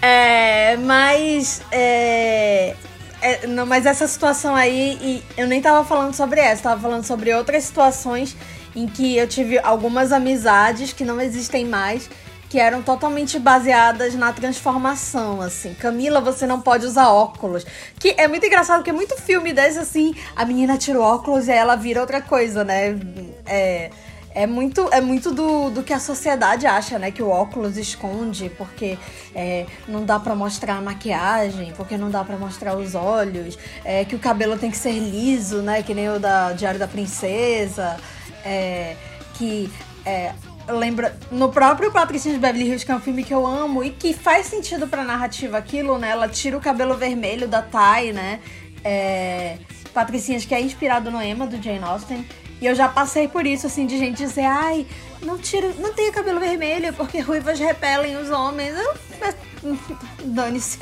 É, 0.00 0.74
mas, 0.78 1.60
é, 1.70 2.74
é, 3.20 3.46
não, 3.46 3.66
mas 3.66 3.84
essa 3.84 4.08
situação 4.08 4.54
aí, 4.54 4.98
e 5.02 5.22
eu 5.36 5.46
nem 5.46 5.60
tava 5.60 5.84
falando 5.86 6.14
sobre 6.14 6.40
essa, 6.40 6.62
tava 6.62 6.80
falando 6.80 7.04
sobre 7.04 7.34
outras 7.34 7.64
situações 7.64 8.34
em 8.74 8.86
que 8.86 9.18
eu 9.18 9.28
tive 9.28 9.58
algumas 9.58 10.12
amizades 10.12 10.94
que 10.94 11.04
não 11.04 11.20
existem 11.20 11.66
mais, 11.66 12.08
que 12.52 12.60
eram 12.60 12.82
totalmente 12.82 13.38
baseadas 13.38 14.14
na 14.14 14.30
transformação, 14.30 15.40
assim. 15.40 15.72
Camila, 15.72 16.20
você 16.20 16.46
não 16.46 16.60
pode 16.60 16.84
usar 16.84 17.08
óculos. 17.08 17.64
Que 17.98 18.14
é 18.18 18.28
muito 18.28 18.44
engraçado, 18.44 18.80
porque 18.80 18.92
muito 18.92 19.16
filme 19.16 19.54
desse, 19.54 19.78
assim, 19.78 20.14
a 20.36 20.44
menina 20.44 20.76
tira 20.76 20.98
o 20.98 21.02
óculos 21.02 21.48
e 21.48 21.50
ela 21.50 21.76
vira 21.76 22.02
outra 22.02 22.20
coisa, 22.20 22.62
né? 22.62 23.00
É, 23.46 23.90
é 24.34 24.46
muito, 24.46 24.86
é 24.92 25.00
muito 25.00 25.32
do, 25.32 25.70
do 25.70 25.82
que 25.82 25.94
a 25.94 25.98
sociedade 25.98 26.66
acha, 26.66 26.98
né? 26.98 27.10
Que 27.10 27.22
o 27.22 27.30
óculos 27.30 27.78
esconde, 27.78 28.50
porque 28.58 28.98
é, 29.34 29.64
não 29.88 30.04
dá 30.04 30.20
para 30.20 30.34
mostrar 30.34 30.74
a 30.74 30.80
maquiagem, 30.82 31.72
porque 31.74 31.96
não 31.96 32.10
dá 32.10 32.22
para 32.22 32.36
mostrar 32.36 32.76
os 32.76 32.94
olhos, 32.94 33.58
é, 33.82 34.04
que 34.04 34.14
o 34.14 34.18
cabelo 34.18 34.58
tem 34.58 34.70
que 34.70 34.76
ser 34.76 34.98
liso, 34.98 35.62
né? 35.62 35.82
Que 35.82 35.94
nem 35.94 36.10
o 36.10 36.20
da 36.20 36.52
Diário 36.52 36.78
da 36.78 36.86
Princesa, 36.86 37.96
é, 38.44 38.94
que 39.38 39.72
é, 40.04 40.32
lembra 40.68 41.16
no 41.30 41.50
próprio 41.50 41.90
Patricinha 41.90 42.34
de 42.34 42.40
Beverly 42.40 42.68
Hills, 42.68 42.84
que 42.84 42.92
é 42.92 42.94
um 42.94 43.00
filme 43.00 43.24
que 43.24 43.32
eu 43.32 43.46
amo 43.46 43.82
e 43.82 43.90
que 43.90 44.12
faz 44.12 44.46
sentido 44.46 44.86
pra 44.86 45.04
narrativa 45.04 45.58
aquilo, 45.58 45.98
né? 45.98 46.10
Ela 46.10 46.28
tira 46.28 46.56
o 46.56 46.60
cabelo 46.60 46.96
vermelho 46.96 47.48
da 47.48 47.62
Ty, 47.62 48.12
né? 48.12 48.40
É, 48.84 49.58
Patricinhas, 49.92 50.44
que 50.44 50.54
é 50.54 50.60
inspirado 50.60 51.10
no 51.10 51.22
Emma, 51.22 51.46
do 51.46 51.62
Jane 51.62 51.84
Austen. 51.84 52.26
E 52.60 52.66
eu 52.66 52.74
já 52.74 52.88
passei 52.88 53.26
por 53.26 53.44
isso, 53.44 53.66
assim, 53.66 53.86
de 53.86 53.98
gente 53.98 54.18
dizer, 54.18 54.44
ai, 54.44 54.86
não 55.20 55.36
tira, 55.36 55.72
não 55.78 55.92
tenha 55.92 56.12
cabelo 56.12 56.38
vermelho, 56.38 56.92
porque 56.92 57.18
ruivas 57.18 57.58
repelem 57.58 58.16
os 58.16 58.30
homens. 58.30 58.74
Eu, 58.76 58.94
Dane-se. 60.24 60.78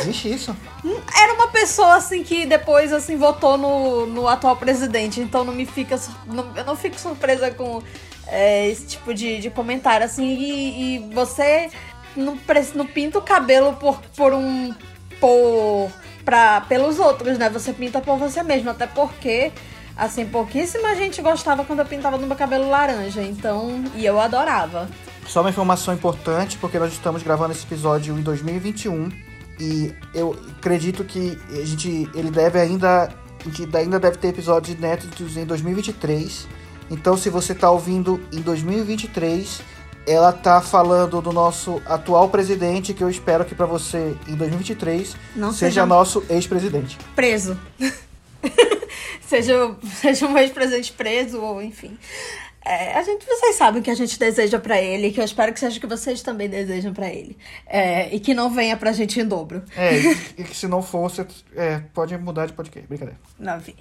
Existe 0.00 0.32
isso? 0.32 0.56
Era 1.16 1.34
uma 1.34 1.48
pessoa 1.48 1.96
assim 1.96 2.22
que 2.22 2.46
depois 2.46 2.92
assim 2.92 3.16
votou 3.16 3.56
no, 3.56 4.06
no 4.06 4.28
atual 4.28 4.56
presidente, 4.56 5.20
então 5.20 5.44
não 5.44 5.52
me 5.52 5.66
fica 5.66 5.98
não, 6.26 6.56
eu 6.56 6.64
não 6.64 6.76
fico 6.76 6.98
surpresa 6.98 7.50
com 7.50 7.82
é, 8.26 8.68
esse 8.68 8.86
tipo 8.86 9.14
de, 9.14 9.40
de 9.40 9.50
comentário, 9.50 10.04
assim, 10.04 10.24
e, 10.24 10.96
e 10.96 11.14
você 11.14 11.70
não, 12.16 12.38
não 12.74 12.86
pinta 12.86 13.18
o 13.18 13.22
cabelo 13.22 13.74
por, 13.74 14.00
por 14.16 14.32
um. 14.32 14.74
por. 15.20 15.90
Pra, 16.24 16.60
pelos 16.62 16.98
outros, 16.98 17.38
né? 17.38 17.48
Você 17.50 17.72
pinta 17.72 18.00
por 18.00 18.18
você 18.18 18.42
mesmo, 18.42 18.70
até 18.70 18.86
porque. 18.86 19.52
Assim, 19.96 20.26
pouquíssima 20.26 20.94
gente 20.94 21.22
gostava 21.22 21.64
quando 21.64 21.78
eu 21.78 21.86
pintava 21.86 22.18
no 22.18 22.26
meu 22.26 22.36
cabelo 22.36 22.68
laranja, 22.68 23.22
então. 23.22 23.82
E 23.94 24.04
eu 24.04 24.20
adorava. 24.20 24.88
Só 25.26 25.40
uma 25.40 25.50
informação 25.50 25.94
importante, 25.94 26.58
porque 26.58 26.78
nós 26.78 26.92
estamos 26.92 27.22
gravando 27.22 27.52
esse 27.52 27.64
episódio 27.64 28.16
em 28.18 28.22
2021 28.22 29.10
e 29.58 29.94
eu 30.14 30.38
acredito 30.58 31.02
que 31.02 31.38
a 31.50 31.64
gente 31.64 32.08
ele 32.14 32.30
deve 32.30 32.60
ainda 32.60 33.04
a 33.04 33.44
gente 33.44 33.76
ainda 33.76 33.98
deve 33.98 34.18
ter 34.18 34.28
episódios 34.28 34.76
inéditos 34.76 35.36
em 35.36 35.46
2023 35.46 36.46
então, 36.90 37.16
se 37.16 37.30
você 37.30 37.52
está 37.52 37.70
ouvindo 37.70 38.20
em 38.32 38.40
2023, 38.40 39.60
ela 40.06 40.32
tá 40.32 40.60
falando 40.60 41.20
do 41.20 41.32
nosso 41.32 41.82
atual 41.84 42.28
presidente, 42.28 42.94
que 42.94 43.02
eu 43.02 43.10
espero 43.10 43.44
que 43.44 43.54
para 43.54 43.66
você 43.66 44.14
em 44.28 44.36
2023 44.36 45.16
Não 45.34 45.52
seja, 45.52 45.66
seja 45.66 45.86
nosso 45.86 46.24
ex-presidente. 46.30 46.96
Preso. 47.14 47.58
seja, 49.26 49.74
seja 50.00 50.26
um 50.26 50.38
ex-presidente 50.38 50.92
preso, 50.92 51.40
ou 51.40 51.60
enfim. 51.60 51.98
É, 52.66 52.98
a 52.98 53.02
gente, 53.04 53.24
vocês 53.24 53.54
sabem 53.54 53.80
o 53.80 53.84
que 53.84 53.90
a 53.92 53.94
gente 53.94 54.18
deseja 54.18 54.58
para 54.58 54.82
ele, 54.82 55.12
que 55.12 55.20
eu 55.20 55.24
espero 55.24 55.52
que 55.52 55.60
seja 55.60 55.78
o 55.78 55.80
que 55.80 55.86
vocês 55.86 56.20
também 56.20 56.48
desejam 56.48 56.92
para 56.92 57.08
ele. 57.08 57.38
É, 57.64 58.12
e 58.12 58.18
que 58.18 58.34
não 58.34 58.50
venha 58.50 58.76
pra 58.76 58.90
gente 58.90 59.20
em 59.20 59.24
dobro. 59.24 59.62
É, 59.76 59.98
e, 60.36 60.42
que 60.42 60.56
se 60.56 60.66
não 60.66 60.82
você 60.82 61.24
é, 61.54 61.78
pode 61.94 62.18
mudar 62.18 62.46
de 62.46 62.54
podcast. 62.54 62.88
Brincadeira. 62.88 63.20
Não, 63.38 63.58
enfim. 63.58 63.76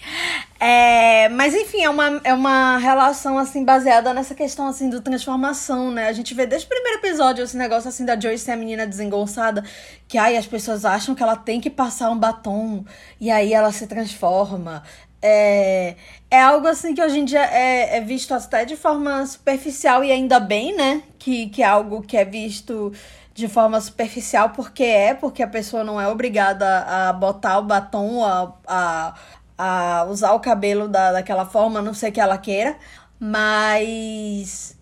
É, 0.59 1.27
mas 1.29 1.55
enfim, 1.55 1.81
é 1.81 1.89
uma, 1.89 2.21
é 2.23 2.31
uma 2.31 2.77
relação 2.77 3.39
assim 3.39 3.65
baseada 3.65 4.13
nessa 4.13 4.35
questão 4.35 4.67
assim 4.67 4.87
do 4.87 5.01
transformação, 5.01 5.89
né? 5.89 6.07
A 6.07 6.13
gente 6.13 6.35
vê 6.35 6.45
desde 6.45 6.67
o 6.67 6.69
primeiro 6.69 6.99
episódio 6.99 7.43
esse 7.43 7.57
negócio 7.57 7.89
assim 7.89 8.05
da 8.05 8.19
Joyce 8.19 8.45
ser 8.45 8.51
a 8.51 8.55
menina 8.55 8.85
desengonçada, 8.85 9.63
que 10.07 10.19
ai, 10.19 10.37
as 10.37 10.45
pessoas 10.45 10.85
acham 10.85 11.15
que 11.15 11.23
ela 11.23 11.35
tem 11.35 11.59
que 11.59 11.71
passar 11.71 12.11
um 12.11 12.17
batom 12.17 12.85
e 13.19 13.31
aí 13.31 13.51
ela 13.51 13.71
se 13.71 13.87
transforma. 13.87 14.83
É, 15.25 15.96
é 16.29 16.41
algo 16.41 16.67
assim 16.67 16.94
que 16.94 17.01
hoje 17.01 17.20
em 17.20 17.25
dia 17.25 17.44
é, 17.44 17.98
é 17.98 18.01
visto 18.01 18.34
até 18.34 18.63
de 18.63 18.75
forma 18.75 19.25
superficial 19.25 20.03
e 20.03 20.12
ainda 20.12 20.39
bem, 20.39 20.75
né? 20.75 21.01
Que, 21.17 21.50
que 21.50 21.63
é 21.63 21.65
algo 21.65 22.01
que 22.03 22.15
é 22.15 22.24
visto 22.24 22.94
de 23.34 23.48
forma 23.48 23.82
superficial 23.82 24.51
porque 24.51 24.84
é, 24.84 25.13
porque 25.13 25.41
a 25.44 25.48
pessoa 25.48 25.84
não 25.84 26.00
é 26.00 26.08
obrigada 26.08 26.79
a 26.84 27.12
botar 27.13 27.60
o 27.60 27.63
batom, 27.63 28.24
a, 28.24 28.53
a, 28.67 29.15
a 29.58 30.05
usar 30.05 30.34
o 30.34 30.39
cabelo 30.39 30.88
da, 30.88 31.12
daquela 31.12 31.46
forma, 31.46 31.79
a 31.79 31.82
não 31.82 31.94
sei 31.94 32.12
que 32.12 32.22
ela 32.22 32.38
queira, 32.38 32.77
mas 33.20 34.75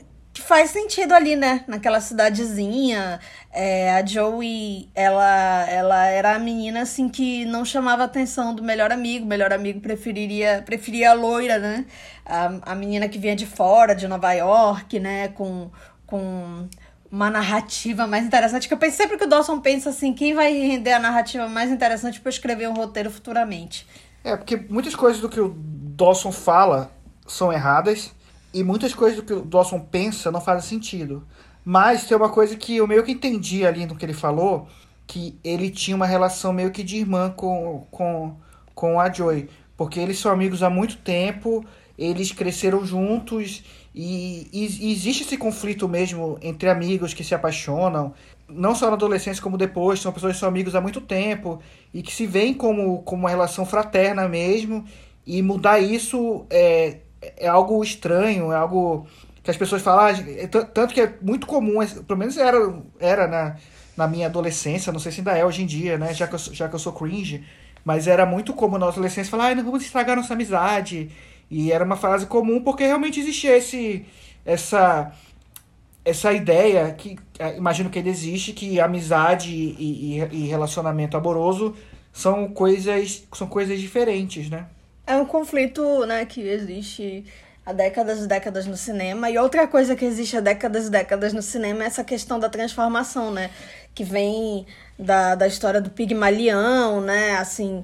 faz 0.43 0.69
sentido 0.71 1.13
ali, 1.13 1.35
né? 1.35 1.63
Naquela 1.67 1.99
cidadezinha. 1.99 3.19
É, 3.51 3.91
a 3.91 4.05
Joey, 4.05 4.89
ela, 4.93 5.69
ela 5.69 6.05
era 6.05 6.35
a 6.35 6.39
menina 6.39 6.81
assim 6.81 7.09
que 7.09 7.45
não 7.45 7.63
chamava 7.63 8.03
atenção 8.03 8.53
do 8.53 8.63
melhor 8.63 8.91
amigo. 8.91 9.25
O 9.25 9.27
melhor 9.27 9.51
amigo 9.53 9.79
preferiria, 9.79 10.61
preferia 10.65 11.11
a 11.11 11.13
loira, 11.13 11.57
né? 11.57 11.85
A, 12.25 12.71
a 12.71 12.75
menina 12.75 13.07
que 13.07 13.17
vinha 13.17 13.35
de 13.35 13.45
fora, 13.45 13.95
de 13.95 14.07
Nova 14.07 14.31
York, 14.33 14.99
né? 14.99 15.29
Com, 15.29 15.71
com 16.05 16.67
uma 17.11 17.29
narrativa 17.29 18.07
mais 18.07 18.25
interessante. 18.25 18.67
Que 18.67 18.73
eu 18.73 18.77
penso 18.77 18.97
sempre 18.97 19.17
que 19.17 19.23
o 19.23 19.27
Dawson 19.27 19.59
pensa 19.59 19.89
assim: 19.89 20.13
quem 20.13 20.33
vai 20.33 20.51
render 20.51 20.93
a 20.93 20.99
narrativa 20.99 21.47
mais 21.47 21.71
interessante 21.71 22.19
para 22.19 22.29
escrever 22.29 22.67
um 22.67 22.73
roteiro 22.73 23.09
futuramente? 23.09 23.87
É, 24.23 24.35
porque 24.35 24.57
muitas 24.57 24.95
coisas 24.95 25.21
do 25.21 25.29
que 25.29 25.39
o 25.39 25.53
Dawson 25.55 26.31
fala 26.31 26.91
são 27.27 27.51
erradas 27.51 28.11
e 28.53 28.63
muitas 28.63 28.93
coisas 28.93 29.17
do 29.17 29.23
que 29.23 29.33
o 29.33 29.41
Dawson 29.41 29.79
pensa 29.79 30.31
não 30.31 30.39
fazem 30.39 30.69
sentido. 30.69 31.25
Mas 31.65 32.05
tem 32.05 32.15
uma 32.15 32.29
coisa 32.29 32.55
que 32.55 32.77
eu 32.77 32.87
meio 32.87 33.03
que 33.03 33.11
entendi 33.11 33.65
ali 33.65 33.85
no 33.85 33.95
que 33.95 34.05
ele 34.05 34.13
falou, 34.13 34.67
que 35.07 35.37
ele 35.43 35.69
tinha 35.69 35.95
uma 35.95 36.05
relação 36.05 36.53
meio 36.53 36.71
que 36.71 36.83
de 36.83 36.97
irmã 36.97 37.29
com, 37.29 37.87
com, 37.89 38.35
com 38.75 38.99
a 38.99 39.11
Joy. 39.11 39.49
Porque 39.75 39.99
eles 39.99 40.19
são 40.19 40.31
amigos 40.31 40.61
há 40.61 40.69
muito 40.69 40.97
tempo, 40.97 41.65
eles 41.97 42.31
cresceram 42.31 42.85
juntos 42.85 43.63
e, 43.95 44.47
e, 44.51 44.87
e 44.87 44.91
existe 44.91 45.23
esse 45.23 45.37
conflito 45.37 45.87
mesmo 45.87 46.37
entre 46.41 46.69
amigos 46.69 47.13
que 47.13 47.23
se 47.23 47.33
apaixonam, 47.33 48.13
não 48.47 48.75
só 48.75 48.87
na 48.87 48.93
adolescência 48.93 49.41
como 49.41 49.57
depois, 49.57 49.99
são 49.99 50.11
pessoas 50.11 50.33
que 50.33 50.39
são 50.39 50.49
amigos 50.49 50.75
há 50.75 50.81
muito 50.81 51.01
tempo 51.01 51.59
e 51.93 52.01
que 52.01 52.13
se 52.13 52.27
veem 52.27 52.53
como, 52.53 53.01
como 53.03 53.23
uma 53.23 53.29
relação 53.29 53.65
fraterna 53.65 54.27
mesmo. 54.27 54.85
E 55.25 55.41
mudar 55.41 55.79
isso 55.79 56.45
é, 56.49 56.97
é 57.37 57.47
algo 57.47 57.83
estranho, 57.83 58.51
é 58.51 58.55
algo 58.55 59.07
que 59.43 59.51
as 59.51 59.57
pessoas 59.57 59.81
falam, 59.81 60.05
ah, 60.07 60.65
tanto 60.73 60.93
que 60.93 61.01
é 61.01 61.13
muito 61.21 61.45
comum, 61.45 61.81
é, 61.81 61.85
pelo 61.85 62.17
menos 62.17 62.37
era, 62.37 62.57
era 62.99 63.27
na, 63.27 63.57
na 63.97 64.07
minha 64.07 64.27
adolescência, 64.27 64.93
não 64.93 64.99
sei 64.99 65.11
se 65.11 65.19
ainda 65.19 65.37
é 65.37 65.45
hoje 65.45 65.63
em 65.63 65.65
dia, 65.65 65.97
né, 65.97 66.13
já 66.13 66.27
que 66.27 66.35
eu, 66.35 66.39
já 66.39 66.69
que 66.69 66.75
eu 66.75 66.79
sou 66.79 66.93
cringe, 66.93 67.43
mas 67.83 68.07
era 68.07 68.25
muito 68.25 68.53
comum 68.53 68.77
na 68.77 68.87
adolescência 68.87 69.29
falar, 69.29 69.51
ah, 69.51 69.55
não 69.55 69.65
vamos 69.65 69.83
estragar 69.83 70.15
nossa 70.15 70.33
amizade, 70.33 71.11
e 71.51 71.71
era 71.71 71.83
uma 71.83 71.97
frase 71.97 72.25
comum 72.25 72.61
porque 72.61 72.85
realmente 72.85 73.19
existia 73.19 73.57
esse, 73.57 74.05
essa, 74.45 75.11
essa 76.05 76.31
ideia, 76.31 76.91
que 76.93 77.17
é, 77.37 77.57
imagino 77.57 77.89
que 77.89 77.99
ainda 77.99 78.09
existe, 78.09 78.53
que 78.53 78.79
amizade 78.79 79.51
e, 79.51 80.19
e, 80.19 80.43
e 80.43 80.47
relacionamento 80.47 81.17
amoroso 81.17 81.75
são 82.13 82.47
coisas, 82.47 83.27
são 83.33 83.47
coisas 83.47 83.79
diferentes, 83.81 84.49
né? 84.49 84.67
É 85.05 85.15
um 85.15 85.25
conflito, 85.25 86.05
né, 86.05 86.25
que 86.25 86.41
existe 86.41 87.25
há 87.65 87.73
décadas 87.73 88.23
e 88.23 88.27
décadas 88.27 88.65
no 88.65 88.75
cinema. 88.75 89.29
E 89.29 89.37
outra 89.37 89.67
coisa 89.67 89.95
que 89.95 90.05
existe 90.05 90.37
há 90.37 90.41
décadas 90.41 90.87
e 90.87 90.89
décadas 90.89 91.33
no 91.33 91.41
cinema 91.41 91.83
é 91.83 91.87
essa 91.87 92.03
questão 92.03 92.39
da 92.39 92.49
transformação, 92.49 93.31
né? 93.31 93.49
Que 93.93 94.03
vem 94.03 94.65
da, 94.97 95.35
da 95.35 95.47
história 95.47 95.81
do 95.81 95.89
Pigmalião, 95.89 97.01
né? 97.01 97.35
Assim, 97.37 97.83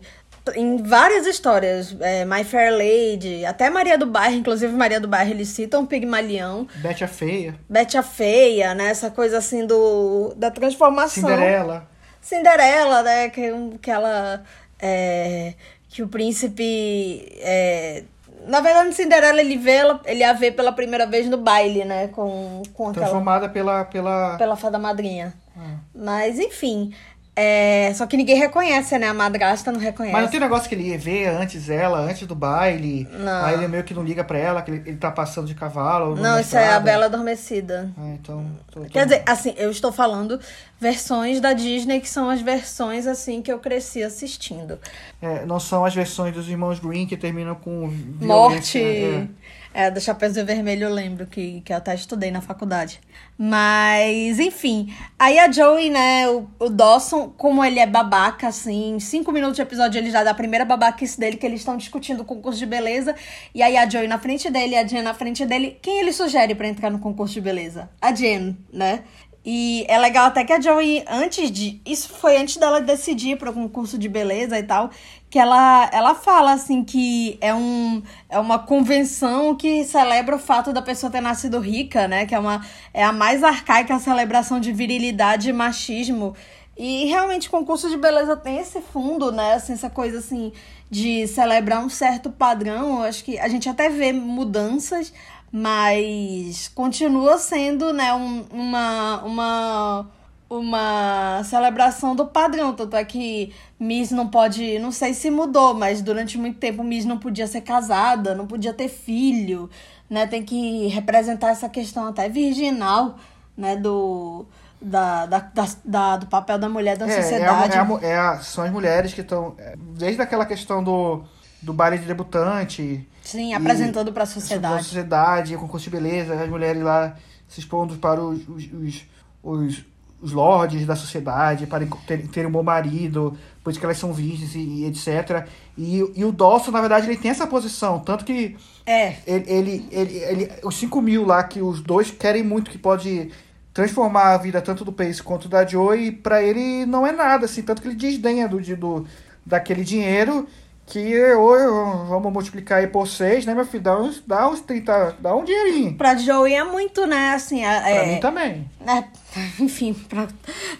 em 0.55 0.81
várias 0.81 1.25
histórias, 1.25 1.95
é, 1.99 2.25
My 2.25 2.43
Fair 2.43 2.71
Lady, 2.71 3.45
até 3.45 3.69
Maria 3.69 3.97
do 3.97 4.05
Bairro, 4.05 4.35
inclusive 4.35 4.73
Maria 4.73 4.99
do 4.99 5.07
Bairro, 5.07 5.31
eles 5.31 5.49
citam 5.49 5.85
Pigmalião. 5.85 6.67
Bete 6.75 7.03
a 7.03 7.07
Feia. 7.07 7.55
Bete 7.69 7.97
a 7.97 8.03
Feia, 8.03 8.73
né? 8.73 8.89
Essa 8.89 9.11
coisa 9.11 9.37
assim 9.37 9.65
do, 9.65 10.33
da 10.35 10.49
transformação. 10.51 11.29
Cinderela. 11.29 11.89
Cinderela, 12.21 13.03
né? 13.03 13.29
Que, 13.29 13.51
que 13.81 13.91
ela... 13.91 14.43
É, 14.81 15.53
que 15.89 16.03
o 16.03 16.07
príncipe. 16.07 17.27
É... 17.39 18.03
Na 18.47 18.61
verdade, 18.61 18.93
Cinderela 18.93 19.41
ele 19.41 19.57
vê 19.57 19.73
ela, 19.73 20.01
ele 20.05 20.23
a 20.23 20.33
vê 20.33 20.51
pela 20.51 20.71
primeira 20.71 21.05
vez 21.05 21.27
no 21.27 21.37
baile, 21.37 21.83
né? 21.83 22.07
Com, 22.07 22.63
com 22.73 22.89
aquela... 22.89 23.05
Transformada 23.05 23.49
pela, 23.49 23.83
pela. 23.85 24.37
Pela 24.37 24.55
fada 24.55 24.79
madrinha. 24.79 25.33
Ah. 25.57 25.77
Mas, 25.93 26.39
enfim. 26.39 26.93
É, 27.41 27.93
só 27.93 28.05
que 28.05 28.17
ninguém 28.17 28.35
reconhece, 28.35 28.99
né? 28.99 29.07
A 29.07 29.13
madrasta 29.13 29.71
não 29.71 29.79
reconhece. 29.79 30.11
Mas 30.11 30.23
não 30.23 30.29
tem 30.29 30.41
negócio 30.41 30.67
que 30.67 30.75
ele 30.75 30.97
vê 30.97 31.25
antes 31.25 31.69
ela, 31.69 31.97
antes 31.99 32.27
do 32.27 32.35
baile. 32.35 33.07
Não. 33.13 33.45
Aí 33.45 33.53
ele 33.53 33.67
meio 33.69 33.81
que 33.85 33.93
não 33.93 34.03
liga 34.03 34.25
pra 34.25 34.37
ela, 34.37 34.61
que 34.61 34.71
ele, 34.71 34.83
ele 34.85 34.97
tá 34.97 35.09
passando 35.09 35.47
de 35.47 35.55
cavalo. 35.55 36.17
Não, 36.17 36.37
isso 36.37 36.47
estrada. 36.49 36.65
é 36.65 36.73
a 36.73 36.79
Bela 36.81 37.05
Adormecida. 37.05 37.93
Ah, 37.97 38.09
então. 38.09 38.45
Tô, 38.69 38.81
tô... 38.81 38.87
Quer 38.87 39.05
dizer, 39.05 39.23
assim, 39.25 39.53
eu 39.55 39.71
estou 39.71 39.89
falando 39.89 40.37
versões 40.81 41.39
da 41.39 41.53
Disney, 41.53 42.01
que 42.01 42.09
são 42.09 42.29
as 42.29 42.41
versões, 42.41 43.07
assim, 43.07 43.41
que 43.41 43.53
eu 43.53 43.59
cresci 43.59 44.03
assistindo. 44.03 44.77
É, 45.21 45.45
não 45.45 45.61
são 45.61 45.85
as 45.85 45.95
versões 45.95 46.33
dos 46.33 46.49
irmãos 46.49 46.77
Green 46.79 47.07
que 47.07 47.15
terminam 47.15 47.55
com 47.55 47.89
morte. 48.19 48.83
É. 48.83 49.27
É, 49.71 49.91
do 49.91 50.01
Chapeuzinho 50.01 50.45
Vermelho 50.45 50.85
eu 50.85 50.93
lembro 50.93 51.27
que, 51.27 51.61
que 51.61 51.71
eu 51.71 51.77
até 51.77 51.93
estudei 51.93 52.31
na 52.31 52.41
faculdade. 52.41 52.99
Mas, 53.37 54.39
enfim. 54.39 54.93
Aí 55.17 55.37
a 55.37 55.51
Joey, 55.51 55.91
né, 55.91 56.27
o, 56.27 56.47
o 56.59 56.69
Dawson, 56.69 57.29
como 57.37 57.63
ele 57.63 57.79
é 57.79 57.85
babaca, 57.85 58.47
assim, 58.47 58.95
em 58.95 58.99
cinco 58.99 59.31
minutos 59.31 59.55
de 59.55 59.61
episódio 59.61 59.99
ele 59.99 60.09
já 60.09 60.23
dá 60.23 60.31
a 60.31 60.35
primeira 60.35 60.65
babaquice 60.65 61.19
dele, 61.19 61.37
que 61.37 61.45
eles 61.45 61.61
estão 61.61 61.77
discutindo 61.77 62.21
o 62.21 62.25
concurso 62.25 62.57
de 62.57 62.65
beleza. 62.65 63.15
E 63.53 63.61
aí 63.61 63.77
a 63.77 63.87
Joey 63.87 64.07
na 64.07 64.17
frente 64.17 64.49
dele, 64.49 64.75
a 64.75 64.85
Jen 64.85 65.03
na 65.03 65.13
frente 65.13 65.45
dele. 65.45 65.77
Quem 65.81 65.99
ele 65.99 66.11
sugere 66.11 66.55
para 66.55 66.67
entrar 66.67 66.89
no 66.89 66.99
concurso 66.99 67.35
de 67.35 67.41
beleza? 67.41 67.89
A 68.01 68.13
Jen, 68.13 68.57
né? 68.73 69.03
E 69.45 69.85
é 69.87 69.97
legal 69.97 70.25
até 70.27 70.43
que 70.43 70.51
a 70.51 70.59
Joey, 70.59 71.05
antes 71.07 71.49
de. 71.49 71.81
Isso 71.85 72.09
foi 72.09 72.37
antes 72.37 72.57
dela 72.57 72.81
decidir 72.81 73.37
para 73.37 73.51
o 73.51 73.53
concurso 73.53 73.97
de 73.97 74.09
beleza 74.09 74.59
e 74.59 74.63
tal 74.63 74.89
que 75.29 75.37
ela, 75.37 75.89
ela 75.93 76.15
fala 76.15 76.53
assim 76.53 76.83
que 76.83 77.37
é, 77.39 77.53
um, 77.53 78.01
é 78.27 78.39
uma 78.39 78.57
convenção 78.57 79.55
que 79.55 79.83
celebra 79.83 80.35
o 80.35 80.39
fato 80.39 80.73
da 80.73 80.81
pessoa 80.81 81.11
ter 81.11 81.21
nascido 81.21 81.59
rica, 81.59 82.07
né? 82.07 82.25
Que 82.25 82.33
é, 82.33 82.39
uma, 82.39 82.65
é 82.93 83.03
a 83.03 83.11
mais 83.11 83.43
arcaica 83.43 83.99
celebração 83.99 84.59
de 84.59 84.71
virilidade 84.71 85.49
e 85.49 85.53
machismo. 85.53 86.35
E 86.75 87.05
realmente 87.05 87.49
concurso 87.49 87.89
de 87.89 87.97
beleza 87.97 88.35
tem 88.35 88.57
esse 88.57 88.81
fundo, 88.81 89.31
né? 89.31 89.53
Assim, 89.53 89.73
essa 89.73 89.89
coisa 89.89 90.17
assim 90.19 90.51
de 90.89 91.27
celebrar 91.27 91.83
um 91.83 91.89
certo 91.89 92.31
padrão. 92.31 92.99
Eu 92.99 93.03
acho 93.03 93.23
que 93.23 93.37
a 93.37 93.47
gente 93.47 93.69
até 93.69 93.89
vê 93.89 94.11
mudanças, 94.11 95.13
mas 95.51 96.69
continua 96.69 97.37
sendo, 97.37 97.93
né, 97.93 98.13
um, 98.13 98.45
uma, 98.51 99.23
uma 99.23 100.11
uma 100.49 101.43
celebração 101.43 102.15
do 102.15 102.25
padrão. 102.25 102.73
Tanto 102.73 102.95
é 102.95 103.05
que 103.05 103.53
Miss 103.79 104.11
não 104.11 104.27
pode. 104.27 104.79
Não 104.79 104.91
sei 104.91 105.13
se 105.13 105.29
mudou, 105.29 105.73
mas 105.73 106.01
durante 106.01 106.37
muito 106.37 106.57
tempo 106.57 106.83
Miss 106.83 107.05
não 107.05 107.17
podia 107.17 107.45
ser 107.45 107.61
casada, 107.61 108.33
não 108.33 108.47
podia 108.47 108.73
ter 108.73 108.89
filho, 108.89 109.69
né? 110.09 110.25
Tem 110.25 110.43
que 110.43 110.87
representar 110.87 111.49
essa 111.49 111.69
questão 111.69 112.07
até 112.07 112.27
virginal, 112.27 113.17
né? 113.55 113.75
Do. 113.75 114.45
Da, 114.81 115.25
da, 115.25 115.39
da, 115.39 115.67
da 115.83 116.15
do 116.15 116.25
papel 116.27 116.57
da 116.57 116.69
mulher 116.69 116.97
da 116.97 117.05
é, 117.05 117.21
sociedade. 117.21 117.73
É, 117.73 117.79
a, 117.79 117.83
é, 117.83 118.05
a, 118.05 118.07
é 118.07 118.17
a, 118.17 118.39
são 118.39 118.63
as 118.63 118.71
mulheres 118.71 119.13
que 119.13 119.19
estão. 119.19 119.53
É, 119.57 119.75
desde 119.77 120.21
aquela 120.21 120.45
questão 120.45 120.81
do, 120.81 121.21
do 121.61 121.73
baile 121.73 121.97
de 121.97 122.05
debutante. 122.05 123.05
Sim, 123.21 123.53
apresentando 123.53 124.13
para 124.13 124.23
a 124.23 124.25
sociedade. 124.25 124.73
Para 124.73 124.81
a 124.81 124.83
sociedade, 124.83 125.57
concurso 125.57 125.83
de 125.83 125.89
beleza, 125.89 126.33
as 126.33 126.49
mulheres 126.49 126.81
lá 126.81 127.17
se 127.45 127.59
expondo 127.59 127.97
para 127.97 128.21
os, 128.23 128.47
os, 128.47 128.71
os, 128.71 129.05
os 129.43 129.85
os 130.21 130.31
lords 130.31 130.85
da 130.85 130.95
sociedade 130.95 131.65
para 131.65 131.85
terem 132.05 132.27
ter 132.27 132.45
um 132.45 132.51
bom 132.51 132.63
marido, 132.63 133.37
pois 133.63 133.77
que 133.77 133.85
elas 133.85 133.97
são 133.97 134.13
virgens 134.13 134.53
e, 134.55 134.59
e, 134.59 134.85
etc. 134.85 135.47
E, 135.77 135.99
e 136.15 136.25
o 136.25 136.31
Dawson, 136.31 136.71
na 136.71 136.81
verdade, 136.81 137.07
ele 137.07 137.17
tem 137.17 137.31
essa 137.31 137.47
posição, 137.47 137.99
tanto 137.99 138.25
que 138.25 138.57
é. 138.85 139.15
ele, 139.25 139.45
ele, 139.47 139.87
ele, 139.91 140.17
ele, 140.17 140.51
os 140.63 140.75
5 140.75 141.01
mil 141.01 141.25
lá 141.25 141.43
que 141.43 141.61
os 141.61 141.81
dois 141.81 142.11
querem 142.11 142.43
muito, 142.43 142.71
que 142.71 142.77
pode 142.77 143.31
transformar 143.73 144.33
a 144.33 144.37
vida 144.37 144.61
tanto 144.61 144.83
do 144.83 144.91
Pace 144.91 145.23
quanto 145.23 145.47
da 145.47 145.65
Joey, 145.65 146.11
para 146.11 146.43
ele 146.43 146.85
não 146.85 147.07
é 147.07 147.11
nada, 147.11 147.45
assim, 147.45 147.61
tanto 147.61 147.81
que 147.81 147.87
ele 147.87 147.95
desdenha 147.95 148.47
do, 148.47 148.59
do, 148.75 149.07
daquele 149.45 149.83
dinheiro 149.83 150.47
que 150.89 151.33
hoje 151.35 151.65
vamos 152.09 152.33
multiplicar 152.33 152.79
aí 152.79 152.87
por 152.87 153.07
6, 153.07 153.45
né, 153.45 153.53
meu 153.53 153.65
filho? 153.65 153.83
Dá 153.83 153.97
uns, 153.99 154.23
dá 154.25 154.49
uns 154.49 154.59
30, 154.61 155.17
dá 155.19 155.35
um 155.35 155.43
dinheirinho. 155.43 155.95
Pra 155.95 156.15
Joey 156.15 156.55
é 156.55 156.63
muito, 156.63 157.05
né, 157.05 157.33
assim... 157.33 157.63
É, 157.63 157.79
pra 157.79 158.05
mim 158.07 158.19
também. 158.19 158.71
É, 158.85 159.03
enfim, 159.63 159.93
pra, 159.93 160.27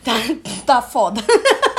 tá, 0.04 0.13
tá 0.66 0.82
foda. 0.82 1.22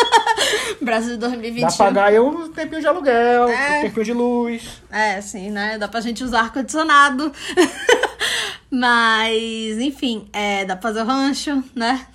Brasil 0.80 1.18
2021. 1.18 1.68
Dá 1.68 1.76
pra 1.76 1.86
pagar 1.86 2.04
aí 2.04 2.20
um 2.20 2.52
tempinho 2.52 2.80
de 2.80 2.86
aluguel, 2.86 3.48
é, 3.48 3.78
um 3.78 3.82
tempinho 3.82 4.04
de 4.04 4.12
luz. 4.12 4.82
É, 4.90 5.20
sim, 5.20 5.50
né, 5.50 5.76
dá 5.76 5.88
pra 5.88 6.00
gente 6.00 6.22
usar 6.22 6.42
ar-condicionado. 6.42 7.32
Mas, 8.70 9.78
enfim, 9.78 10.28
é, 10.32 10.64
dá 10.64 10.76
pra 10.76 10.90
fazer 10.90 11.02
o 11.02 11.04
rancho, 11.04 11.64
né? 11.74 12.06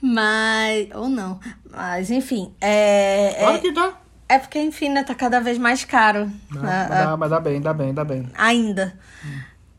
Mas... 0.00 0.88
Ou 0.94 1.10
não. 1.10 1.38
Mas, 1.70 2.10
enfim, 2.10 2.54
é... 2.58 3.36
Claro 3.38 3.56
é, 3.56 3.58
que 3.58 3.70
dá. 3.70 3.92
É 4.30 4.38
porque, 4.38 4.60
enfim, 4.60 4.88
né, 4.90 5.02
tá 5.02 5.12
cada 5.12 5.40
vez 5.40 5.58
mais 5.58 5.84
caro. 5.84 6.30
Mas, 6.48 6.62
né, 6.62 6.86
mas 6.88 6.88
dá, 6.88 7.16
mas 7.16 7.30
dá 7.30 7.40
bem, 7.40 7.60
dá 7.60 7.74
bem, 7.74 7.92
dá 7.92 8.04
bem. 8.04 8.28
ainda. 8.36 8.94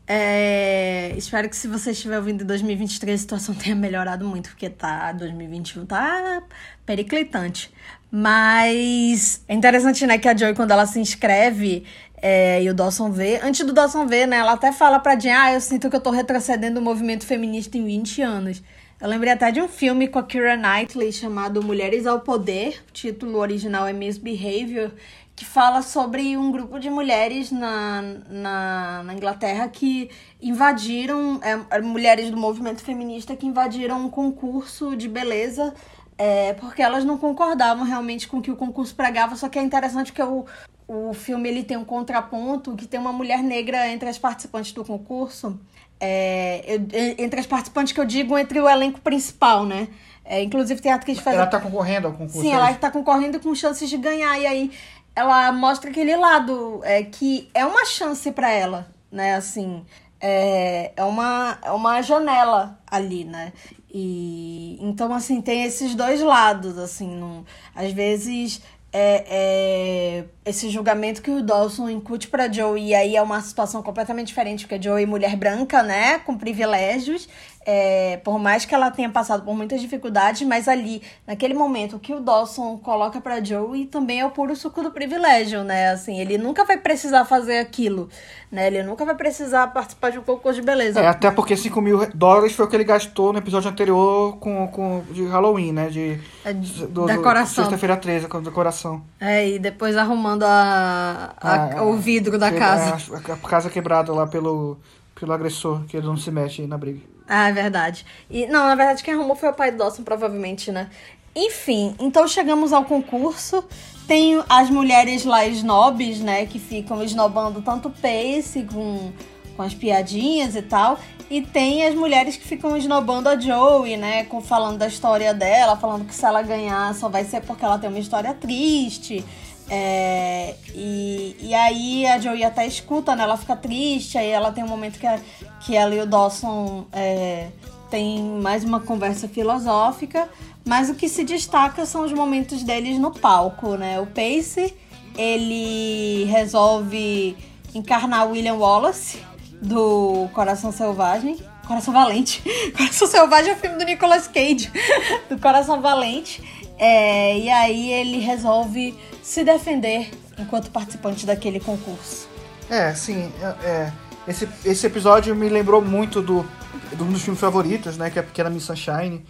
É, 0.06 1.14
espero 1.16 1.48
que 1.48 1.56
se 1.56 1.66
você 1.66 1.92
estiver 1.92 2.18
ouvindo 2.18 2.42
em 2.42 2.46
2023 2.46 3.18
a 3.18 3.22
situação 3.22 3.54
tenha 3.54 3.74
melhorado 3.74 4.26
muito, 4.26 4.50
porque 4.50 4.68
tá 4.68 5.10
2021 5.12 5.86
tá 5.86 6.42
periclitante. 6.84 7.72
Mas 8.10 9.42
é 9.48 9.54
interessante, 9.54 10.06
né, 10.06 10.18
que 10.18 10.28
a 10.28 10.36
Joy, 10.36 10.54
quando 10.54 10.72
ela 10.72 10.84
se 10.84 11.00
inscreve 11.00 11.86
é, 12.20 12.62
e 12.62 12.68
o 12.68 12.74
Dawson 12.74 13.10
vê, 13.10 13.40
antes 13.42 13.64
do 13.64 13.72
Dawson 13.72 14.06
ver, 14.06 14.26
né, 14.26 14.36
ela 14.36 14.52
até 14.52 14.70
fala 14.70 15.00
pra 15.00 15.18
Jen, 15.18 15.32
ah, 15.32 15.54
eu 15.54 15.60
sinto 15.62 15.88
que 15.88 15.96
eu 15.96 16.00
tô 16.00 16.10
retrocedendo 16.10 16.78
o 16.78 16.82
movimento 16.82 17.24
feminista 17.24 17.78
em 17.78 17.84
20 17.86 18.20
anos. 18.20 18.62
Eu 19.02 19.08
lembrei 19.08 19.32
até 19.32 19.50
de 19.50 19.60
um 19.60 19.66
filme 19.66 20.06
com 20.06 20.20
a 20.20 20.22
Keira 20.22 20.56
Knightley 20.56 21.12
chamado 21.12 21.60
Mulheres 21.60 22.06
ao 22.06 22.20
Poder, 22.20 22.84
o 22.88 22.92
título 22.92 23.38
original 23.38 23.84
é 23.84 23.92
Misbehavior, 23.92 24.92
que 25.34 25.44
fala 25.44 25.82
sobre 25.82 26.36
um 26.36 26.52
grupo 26.52 26.78
de 26.78 26.88
mulheres 26.88 27.50
na, 27.50 28.00
na, 28.30 29.02
na 29.02 29.12
Inglaterra 29.12 29.66
que 29.66 30.08
invadiram, 30.40 31.40
é, 31.42 31.80
mulheres 31.80 32.30
do 32.30 32.36
movimento 32.36 32.80
feminista 32.80 33.34
que 33.34 33.44
invadiram 33.44 34.06
um 34.06 34.08
concurso 34.08 34.94
de 34.94 35.08
beleza 35.08 35.74
é, 36.16 36.52
porque 36.52 36.80
elas 36.80 37.04
não 37.04 37.18
concordavam 37.18 37.84
realmente 37.84 38.28
com 38.28 38.38
o 38.38 38.40
que 38.40 38.52
o 38.52 38.56
concurso 38.56 38.94
pregava, 38.94 39.34
só 39.34 39.48
que 39.48 39.58
é 39.58 39.62
interessante 39.62 40.12
que 40.12 40.22
o, 40.22 40.46
o 40.86 41.12
filme 41.12 41.48
ele 41.48 41.64
tem 41.64 41.76
um 41.76 41.84
contraponto 41.84 42.76
que 42.76 42.86
tem 42.86 43.00
uma 43.00 43.12
mulher 43.12 43.42
negra 43.42 43.88
entre 43.88 44.08
as 44.08 44.16
participantes 44.16 44.70
do 44.70 44.84
concurso. 44.84 45.58
É, 46.04 46.64
eu- 46.66 47.14
entre 47.24 47.38
as 47.38 47.46
participantes 47.46 47.92
que 47.92 48.00
eu 48.00 48.04
digo, 48.04 48.36
entre 48.36 48.60
o 48.60 48.68
elenco 48.68 49.00
principal, 49.00 49.64
né? 49.64 49.86
É, 50.24 50.42
inclusive 50.42 50.80
tem 50.80 50.90
atriz 50.90 51.18
que 51.18 51.22
faz 51.22 51.36
Ela 51.36 51.46
tá 51.46 51.60
concorrendo 51.60 52.08
ao 52.08 52.12
concurso. 52.12 52.40
Sim, 52.40 52.50
é 52.50 52.54
ela 52.54 52.70
isso? 52.72 52.80
tá 52.80 52.90
concorrendo 52.90 53.38
com 53.38 53.54
chances 53.54 53.88
de 53.88 53.96
ganhar. 53.96 54.36
E 54.36 54.44
aí 54.44 54.72
ela 55.14 55.52
mostra 55.52 55.90
aquele 55.90 56.16
lado 56.16 56.80
é, 56.82 57.04
que 57.04 57.48
é 57.54 57.64
uma 57.64 57.84
chance 57.84 58.32
pra 58.32 58.50
ela, 58.50 58.88
né? 59.12 59.36
Assim, 59.36 59.84
é, 60.20 60.90
é, 60.96 61.04
uma, 61.04 61.58
é 61.62 61.70
uma 61.70 62.02
janela 62.02 62.80
ali, 62.90 63.22
né? 63.22 63.52
E 63.94 64.78
então, 64.80 65.14
assim, 65.14 65.40
tem 65.40 65.62
esses 65.64 65.94
dois 65.94 66.20
lados, 66.20 66.78
assim, 66.78 67.14
não, 67.14 67.44
às 67.76 67.92
vezes. 67.92 68.60
É, 68.92 69.24
é, 69.26 70.24
esse 70.44 70.68
julgamento 70.68 71.22
que 71.22 71.30
o 71.30 71.42
Dawson 71.42 71.88
incute 71.88 72.28
pra 72.28 72.50
Joey, 72.50 72.88
e 72.88 72.94
aí 72.94 73.16
é 73.16 73.22
uma 73.22 73.40
situação 73.40 73.82
completamente 73.82 74.28
diferente, 74.28 74.64
porque 74.64 74.74
a 74.74 74.80
Joey 74.80 75.04
é 75.04 75.06
mulher 75.06 75.34
branca, 75.34 75.82
né, 75.82 76.18
com 76.18 76.36
privilégios, 76.36 77.26
é, 77.64 78.16
por 78.24 78.38
mais 78.38 78.64
que 78.64 78.74
ela 78.74 78.90
tenha 78.90 79.08
passado 79.10 79.44
por 79.44 79.54
muitas 79.54 79.80
dificuldades, 79.80 80.42
mas 80.46 80.66
ali, 80.68 81.02
naquele 81.26 81.54
momento, 81.54 81.96
o 81.96 81.98
que 82.00 82.12
o 82.14 82.20
Dawson 82.20 82.76
coloca 82.78 83.20
pra 83.20 83.42
Joey 83.42 83.86
também 83.86 84.20
é 84.20 84.26
o 84.26 84.30
puro 84.30 84.54
suco 84.56 84.82
do 84.82 84.90
privilégio, 84.90 85.62
né, 85.64 85.90
assim, 85.90 86.18
ele 86.20 86.36
nunca 86.38 86.64
vai 86.64 86.76
precisar 86.78 87.24
fazer 87.24 87.58
aquilo, 87.58 88.08
né, 88.50 88.66
ele 88.66 88.82
nunca 88.82 89.04
vai 89.04 89.14
precisar 89.14 89.68
participar 89.68 90.10
de 90.10 90.18
um 90.18 90.22
concurso 90.22 90.60
de 90.60 90.66
beleza. 90.66 91.00
É, 91.00 91.06
até 91.06 91.30
porque 91.30 91.56
5 91.56 91.80
mil 91.80 92.06
dólares 92.14 92.52
foi 92.54 92.66
o 92.66 92.68
que 92.68 92.76
ele 92.76 92.84
gastou 92.84 93.32
no 93.32 93.38
episódio 93.38 93.70
anterior 93.70 94.36
com, 94.38 94.66
com, 94.68 95.02
de 95.10 95.24
Halloween, 95.26 95.72
né? 95.72 95.88
De, 95.88 96.20
É, 96.44 96.52
de- 96.52 96.86
do, 96.86 97.06
decoração. 97.06 97.64
Sexta-feira 97.64 97.96
13, 97.96 98.26
com 98.28 98.42
decoração. 98.42 99.02
É, 99.20 99.48
e 99.48 99.58
depois 99.58 99.96
arrumando 99.96 100.42
a, 100.44 101.32
a- 101.40 101.78
Ah, 101.78 101.82
o 101.82 101.96
vidro 101.96 102.38
da 102.38 102.50
que- 102.50 102.58
casa. 102.58 102.96
A, 103.28 103.32
a 103.32 103.36
casa 103.36 103.70
quebrada 103.70 104.12
lá 104.12 104.26
pelo, 104.26 104.78
pelo 105.18 105.32
agressor, 105.32 105.84
que 105.86 105.96
ele 105.96 106.06
não 106.06 106.16
se 106.16 106.30
mete 106.30 106.66
na 106.66 106.76
briga. 106.76 107.00
Ah, 107.34 107.48
é 107.48 107.52
verdade. 107.52 108.04
E, 108.28 108.46
não, 108.46 108.66
na 108.66 108.74
verdade, 108.74 109.02
quem 109.02 109.14
arrumou 109.14 109.34
foi 109.34 109.48
o 109.48 109.54
pai 109.54 109.70
do 109.70 109.78
Dawson, 109.78 110.02
provavelmente, 110.02 110.70
né? 110.70 110.90
Enfim, 111.34 111.94
então 111.98 112.28
chegamos 112.28 112.74
ao 112.74 112.84
concurso. 112.84 113.64
Tem 114.06 114.44
as 114.50 114.68
mulheres 114.68 115.24
lá 115.24 115.46
snobs, 115.46 116.20
né? 116.20 116.44
Que 116.44 116.58
ficam 116.58 117.02
esnobando 117.02 117.62
tanto 117.62 117.88
o 117.88 117.90
Pace 117.90 118.64
com, 118.70 119.12
com 119.56 119.62
as 119.62 119.72
piadinhas 119.72 120.54
e 120.54 120.60
tal. 120.60 120.98
E 121.30 121.40
tem 121.40 121.86
as 121.86 121.94
mulheres 121.94 122.36
que 122.36 122.46
ficam 122.46 122.76
esnobando 122.76 123.30
a 123.30 123.40
Joey, 123.40 123.96
né? 123.96 124.24
Com, 124.24 124.42
falando 124.42 124.76
da 124.76 124.86
história 124.86 125.32
dela, 125.32 125.74
falando 125.78 126.04
que 126.04 126.14
se 126.14 126.26
ela 126.26 126.42
ganhar 126.42 126.94
só 126.94 127.08
vai 127.08 127.24
ser 127.24 127.40
porque 127.40 127.64
ela 127.64 127.78
tem 127.78 127.88
uma 127.88 127.98
história 127.98 128.34
triste. 128.34 129.24
É, 129.68 130.54
e, 130.74 131.36
e 131.40 131.54
aí 131.54 132.06
a 132.06 132.18
Joey 132.18 132.44
até 132.44 132.66
escuta, 132.66 133.14
né? 133.16 133.22
Ela 133.22 133.36
fica 133.36 133.56
triste, 133.56 134.18
aí 134.18 134.28
ela 134.28 134.52
tem 134.52 134.62
um 134.64 134.68
momento 134.68 134.98
que, 134.98 135.06
a- 135.06 135.20
que 135.60 135.74
ela 135.76 135.94
e 135.94 136.00
o 136.00 136.06
Dawson 136.06 136.84
é, 136.92 137.48
tem 137.90 138.20
mais 138.22 138.64
uma 138.64 138.80
conversa 138.80 139.28
filosófica, 139.28 140.28
mas 140.64 140.90
o 140.90 140.94
que 140.94 141.08
se 141.08 141.24
destaca 141.24 141.86
são 141.86 142.04
os 142.04 142.12
momentos 142.12 142.62
deles 142.62 142.98
no 142.98 143.10
palco, 143.12 143.76
né? 143.76 143.98
O 144.00 144.06
Pace, 144.06 144.74
ele 145.16 146.24
resolve 146.24 147.36
encarnar 147.74 148.28
William 148.30 148.54
Wallace, 148.54 149.18
do 149.60 150.28
Coração 150.34 150.72
Selvagem. 150.72 151.36
Coração 151.66 151.94
Valente. 151.94 152.42
Coração 152.76 153.06
Selvagem 153.06 153.52
é 153.52 153.54
o 153.54 153.56
filme 153.56 153.78
do 153.78 153.84
Nicolas 153.84 154.26
Cage, 154.26 154.70
do 155.30 155.38
Coração 155.38 155.80
Valente. 155.80 156.42
É, 156.84 157.38
e 157.38 157.48
aí 157.48 157.92
ele 157.92 158.18
resolve 158.18 158.92
se 159.22 159.44
defender 159.44 160.10
enquanto 160.36 160.68
participante 160.72 161.24
daquele 161.24 161.60
concurso. 161.60 162.28
É, 162.68 162.92
sim. 162.92 163.30
é- 163.40 163.66
é. 163.68 163.92
esse, 164.26 164.48
esse 164.64 164.84
episódio 164.86 165.32
me 165.36 165.48
lembrou 165.48 165.80
muito 165.80 166.20
do, 166.20 166.44
de 166.92 167.00
um 167.02 167.12
dos 167.12 167.22
filmes 167.22 167.40
favoritos, 167.40 167.96
né? 167.96 168.10
Que 168.10 168.18
é 168.18 168.22
a 168.22 168.24
Pequena 168.24 168.50
Miss 168.50 168.64
Sunshine. 168.64 169.24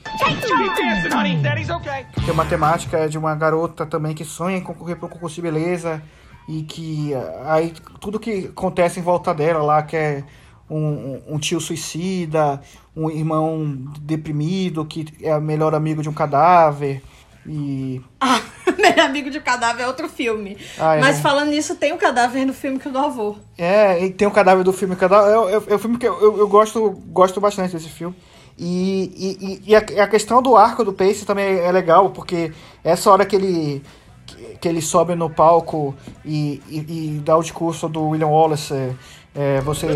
Que 2.24 2.30
é 2.30 2.32
uma 2.32 2.46
temática 2.46 3.06
de 3.06 3.18
uma 3.18 3.34
garota 3.34 3.84
também 3.84 4.14
que 4.14 4.24
sonha 4.24 4.56
em 4.56 4.62
concorrer 4.62 4.96
para 4.96 5.06
o 5.06 5.08
concurso 5.10 5.34
de 5.36 5.42
beleza. 5.42 6.02
E 6.48 6.62
que 6.62 7.12
ah, 7.14 7.54
aí 7.54 7.74
tudo 8.00 8.18
que 8.18 8.46
acontece 8.50 8.98
em 8.98 9.02
volta 9.02 9.34
dela 9.34 9.62
lá, 9.62 9.82
que 9.82 9.94
é 9.96 10.24
um- 10.70 11.20
um 11.28 11.38
tio 11.38 11.60
suicida, 11.60 12.60
um 12.96 13.10
irmão 13.10 13.92
deprimido 14.00 14.84
que 14.86 15.06
é 15.22 15.36
o 15.36 15.40
melhor 15.40 15.74
amigo 15.74 16.02
de 16.02 16.08
um 16.08 16.12
cadáver. 16.14 17.02
E. 17.46 18.00
Ah, 18.20 18.40
Melhor 18.78 19.06
Amigo 19.06 19.30
de 19.30 19.40
Cadáver 19.40 19.84
é 19.84 19.86
outro 19.88 20.08
filme. 20.08 20.56
Ah, 20.78 20.96
é, 20.96 21.00
Mas 21.00 21.20
falando 21.20 21.48
nisso, 21.50 21.74
tem 21.76 21.92
o 21.92 21.96
cadáver 21.98 22.46
no 22.46 22.52
filme 22.54 22.78
que 22.78 22.86
eu 22.86 22.92
do 22.92 22.98
avô. 22.98 23.36
É, 23.58 24.04
e 24.04 24.10
tem 24.10 24.26
o 24.28 24.30
cadáver 24.30 24.62
do 24.64 24.72
filme. 24.72 24.94
Cadáver, 24.96 25.30
é, 25.30 25.54
é, 25.56 25.72
é 25.72 25.74
um 25.74 25.78
filme 25.78 25.98
que 25.98 26.06
eu, 26.06 26.20
eu, 26.20 26.38
eu 26.38 26.48
gosto, 26.48 26.90
gosto 27.08 27.40
bastante 27.40 27.72
desse 27.72 27.88
filme. 27.88 28.14
E, 28.58 29.12
e, 29.16 29.46
e- 29.46 29.62
e 29.70 29.74
a, 29.76 29.78
a 30.04 30.06
questão 30.06 30.40
do 30.42 30.56
arco 30.56 30.84
do 30.84 30.92
Pace 30.92 31.24
também 31.24 31.58
é 31.58 31.72
legal, 31.72 32.10
porque 32.10 32.52
essa 32.84 33.10
hora 33.10 33.24
que 33.26 33.34
ele, 33.34 33.82
que, 34.26 34.36
que 34.60 34.68
ele 34.68 34.82
sobe 34.82 35.14
no 35.14 35.28
palco 35.30 35.94
e, 36.24 36.60
e, 36.68 36.78
e 37.16 37.20
dá 37.24 37.36
o 37.36 37.42
discurso 37.42 37.88
do 37.88 38.08
William 38.10 38.28
Wallace: 38.28 38.72
é, 38.74 38.92
é, 39.34 39.60
você, 39.62 39.86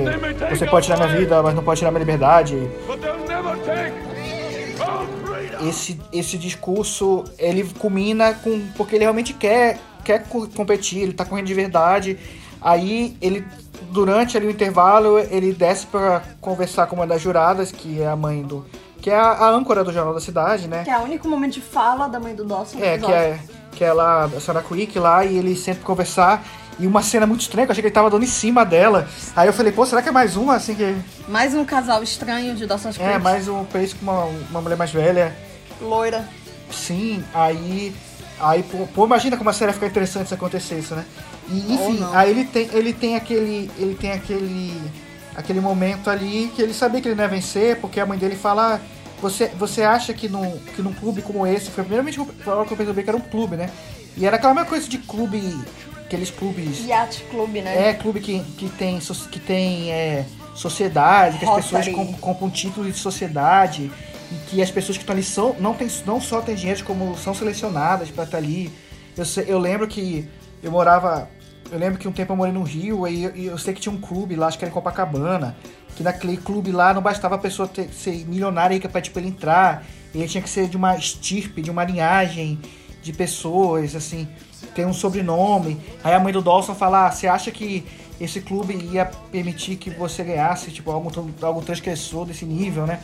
você 0.50 0.66
pode 0.66 0.87
tirar 0.87 0.96
minha 1.06 1.16
vida, 1.18 1.42
mas 1.42 1.54
não 1.54 1.62
pode 1.62 1.78
tirar 1.78 1.90
minha 1.90 2.00
liberdade. 2.00 2.56
But 2.87 3.00
they'll 3.00 3.18
never 3.28 3.56
take. 3.59 4.15
Esse, 5.62 6.01
esse 6.12 6.37
discurso 6.38 7.25
ele 7.38 7.64
culmina 7.79 8.35
com 8.35 8.61
porque 8.77 8.95
ele 8.97 9.05
realmente 9.05 9.33
quer 9.33 9.79
quer 10.05 10.25
co- 10.25 10.47
competir 10.49 10.99
ele 11.03 11.12
tá 11.12 11.25
correndo 11.25 11.47
de 11.47 11.55
verdade. 11.55 12.19
Aí 12.61 13.16
ele 13.21 13.45
durante 13.90 14.37
ali 14.37 14.47
o 14.47 14.51
intervalo 14.51 15.19
ele 15.19 15.53
desce 15.53 15.87
para 15.87 16.23
conversar 16.40 16.87
com 16.87 16.97
uma 16.97 17.07
das 17.07 17.21
juradas 17.21 17.71
que 17.71 18.01
é 18.01 18.07
a 18.09 18.16
mãe 18.16 18.42
do 18.42 18.64
que 19.01 19.11
é 19.11 19.16
a, 19.16 19.31
a 19.31 19.51
âncora 19.51 19.85
do 19.85 19.92
jornal 19.92 20.12
da 20.14 20.21
cidade 20.21 20.66
né? 20.66 20.83
Que 20.85 20.90
é 20.90 20.99
o 20.99 21.03
único 21.03 21.29
momento 21.29 21.55
de 21.55 21.61
fala 21.61 22.09
da 22.09 22.19
mãe 22.19 22.35
do 22.35 22.45
Dawson. 22.45 22.79
é 22.81 22.99
que 22.99 23.12
é 23.12 23.38
que 23.73 23.85
é 23.85 23.92
lá 23.92 24.25
a 24.25 24.40
Sarah 24.40 24.62
Quick 24.62 24.99
lá 24.99 25.25
e 25.25 25.37
ele 25.37 25.55
sempre 25.55 25.85
conversar. 25.85 26.42
E 26.79 26.87
uma 26.87 27.03
cena 27.03 27.27
muito 27.27 27.40
estranha 27.42 27.66
que 27.66 27.71
eu 27.71 27.73
achei 27.73 27.83
que 27.83 27.88
ele 27.88 27.95
tava 27.95 28.11
dando 28.11 28.23
em 28.25 28.27
cima 28.27 28.64
dela. 28.64 29.07
Aí 29.35 29.47
eu 29.49 29.53
falei 29.53 29.71
pô 29.73 29.85
será 29.87 30.03
que 30.03 30.09
é 30.09 30.12
mais 30.12 30.37
uma 30.37 30.57
assim 30.57 30.75
que 30.75 30.95
Mais 31.29 31.55
um 31.55 31.64
casal 31.64 32.03
estranho 32.03 32.55
de 32.55 32.66
Dawson's 32.66 32.99
é 32.99 33.05
Creek. 33.05 33.23
mais 33.23 33.49
um 33.49 33.64
pace 33.64 33.95
com 33.95 34.03
uma, 34.03 34.25
uma 34.51 34.61
mulher 34.61 34.77
mais 34.77 34.90
velha 34.90 35.35
Loira. 35.80 36.28
Sim, 36.70 37.22
aí. 37.34 37.94
Aí, 38.38 38.62
pô, 38.64 38.86
pô, 38.94 39.06
imagina 39.06 39.36
como 39.36 39.48
a 39.48 39.52
série 39.52 39.70
ia 39.70 39.74
ficar 39.74 39.86
interessante 39.86 40.28
se 40.28 40.34
acontecesse, 40.34 40.92
né? 40.94 41.04
E, 41.48 41.72
enfim, 41.74 42.04
aí 42.12 42.30
ele 42.30 42.44
tem, 42.44 42.68
ele 42.72 42.92
tem 42.92 43.16
aquele. 43.16 43.70
Ele 43.78 43.94
tem 43.94 44.12
aquele. 44.12 44.78
aquele 45.34 45.60
momento 45.60 46.10
ali 46.10 46.52
que 46.54 46.60
ele 46.60 46.74
sabia 46.74 47.00
que 47.00 47.08
ele 47.08 47.14
não 47.14 47.24
ia 47.24 47.28
vencer, 47.30 47.76
porque 47.80 47.98
a 48.00 48.06
mãe 48.06 48.18
dele 48.18 48.36
fala. 48.36 48.74
"Ah, 48.74 48.96
Você, 49.22 49.46
você 49.58 49.82
acha 49.82 50.12
que 50.12 50.28
num, 50.28 50.58
que 50.74 50.82
num 50.82 50.92
clube 50.92 51.22
como 51.22 51.46
esse, 51.46 51.70
foi 51.70 51.80
a 51.80 51.84
primeira 51.84 52.02
vez 52.02 52.14
que 52.14 52.20
eu, 52.20 52.26
foi 52.44 52.52
a 52.52 52.56
hora 52.56 52.66
que 52.66 52.72
eu 52.74 52.76
percebi 52.76 53.02
que 53.02 53.08
era 53.08 53.16
um 53.16 53.20
clube, 53.22 53.56
né? 53.56 53.70
E 54.14 54.26
era 54.26 54.36
aquela 54.36 54.52
mesma 54.52 54.68
coisa 54.68 54.86
de 54.86 54.98
clube. 54.98 55.40
Aqueles 56.04 56.30
clubes. 56.30 56.86
Yacht 56.86 57.24
Club, 57.30 57.54
né? 57.54 57.88
É, 57.88 57.94
clube 57.94 58.20
que, 58.20 58.40
que 58.58 58.68
tem, 58.68 58.98
que 59.00 59.40
tem 59.40 59.90
é, 59.90 60.24
sociedade, 60.54 61.38
que 61.38 61.44
as 61.46 61.54
pessoas 61.56 61.86
Rotary. 61.86 61.92
com- 62.12 62.12
compram 62.18 62.50
títulos 62.50 62.92
de 62.94 62.98
sociedade 63.00 63.90
e 64.30 64.34
que 64.48 64.62
as 64.62 64.70
pessoas 64.70 64.96
que 64.96 65.02
estão 65.02 65.14
ali 65.14 65.22
são, 65.22 65.54
não, 65.60 65.74
tem, 65.74 65.88
não 66.04 66.20
só 66.20 66.40
têm 66.40 66.54
dinheiro, 66.54 66.82
como 66.84 67.16
são 67.16 67.34
selecionadas 67.34 68.10
para 68.10 68.24
estar 68.24 68.38
ali. 68.38 68.72
Eu, 69.16 69.24
eu 69.46 69.58
lembro 69.58 69.86
que 69.86 70.28
eu 70.62 70.70
morava. 70.70 71.28
Eu 71.70 71.78
lembro 71.78 71.98
que 71.98 72.06
um 72.06 72.12
tempo 72.12 72.32
eu 72.32 72.36
morei 72.36 72.52
no 72.52 72.62
Rio 72.62 73.08
e 73.08 73.24
eu, 73.24 73.54
e 73.54 73.58
sei 73.58 73.74
que 73.74 73.80
tinha 73.80 73.92
um 73.92 74.00
clube 74.00 74.36
lá, 74.36 74.46
acho 74.46 74.56
que 74.56 74.64
era 74.64 74.70
em 74.70 74.74
Copacabana, 74.74 75.56
que 75.96 76.02
naquele 76.02 76.36
clube 76.36 76.70
lá 76.70 76.94
não 76.94 77.02
bastava 77.02 77.34
a 77.34 77.38
pessoa 77.38 77.66
ter, 77.66 77.88
ser 77.88 78.24
milionária 78.24 78.74
rica 78.74 78.88
pra 78.88 79.00
tipo, 79.00 79.18
ele 79.18 79.28
entrar, 79.28 79.84
ele 80.14 80.28
tinha 80.28 80.40
que 80.40 80.48
ser 80.48 80.68
de 80.68 80.76
uma 80.76 80.96
estirpe, 80.96 81.60
de 81.60 81.70
uma 81.70 81.82
linhagem 81.82 82.60
de 83.02 83.12
pessoas, 83.12 83.96
assim, 83.96 84.28
tem 84.76 84.86
um 84.86 84.92
sobrenome. 84.92 85.80
Aí 86.04 86.14
a 86.14 86.20
mãe 86.20 86.32
do 86.32 86.40
Dawson 86.40 86.74
fala: 86.74 87.06
ah, 87.06 87.10
você 87.10 87.26
acha 87.26 87.50
que 87.50 87.84
esse 88.20 88.40
clube 88.40 88.74
ia 88.92 89.04
permitir 89.30 89.76
que 89.76 89.90
você 89.90 90.24
ganhasse, 90.24 90.70
tipo, 90.70 90.90
algum, 90.90 91.10
algum 91.42 91.60
transgressor 91.60 92.24
desse 92.24 92.44
nível, 92.44 92.86
né? 92.86 93.00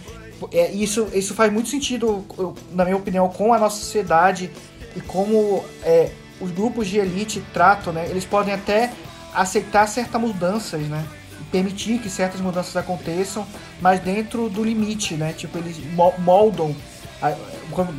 É, 0.53 0.71
isso, 0.73 1.09
isso 1.15 1.35
faz 1.35 1.53
muito 1.53 1.69
sentido, 1.69 2.25
na 2.73 2.85
minha 2.85 2.97
opinião, 2.97 3.29
com 3.29 3.53
a 3.53 3.59
nossa 3.59 3.77
sociedade 3.77 4.51
e 4.97 5.01
como 5.01 5.65
é, 5.83 6.11
os 6.41 6.51
grupos 6.51 6.89
de 6.89 6.99
elite 6.99 7.43
tratam, 7.53 7.93
né? 7.93 8.07
Eles 8.09 8.25
podem 8.25 8.53
até 8.53 8.91
aceitar 9.35 9.87
certas 9.87 10.21
mudanças, 10.21 10.81
né? 10.83 11.05
Permitir 11.51 11.99
que 11.99 12.09
certas 12.09 12.41
mudanças 12.41 12.77
aconteçam, 12.77 13.47
mas 13.81 14.01
dentro 14.01 14.49
do 14.49 14.65
limite, 14.65 15.15
né? 15.15 15.33
Tipo, 15.33 15.59
eles 15.59 15.77
mo- 15.93 16.15
moldam, 16.19 16.75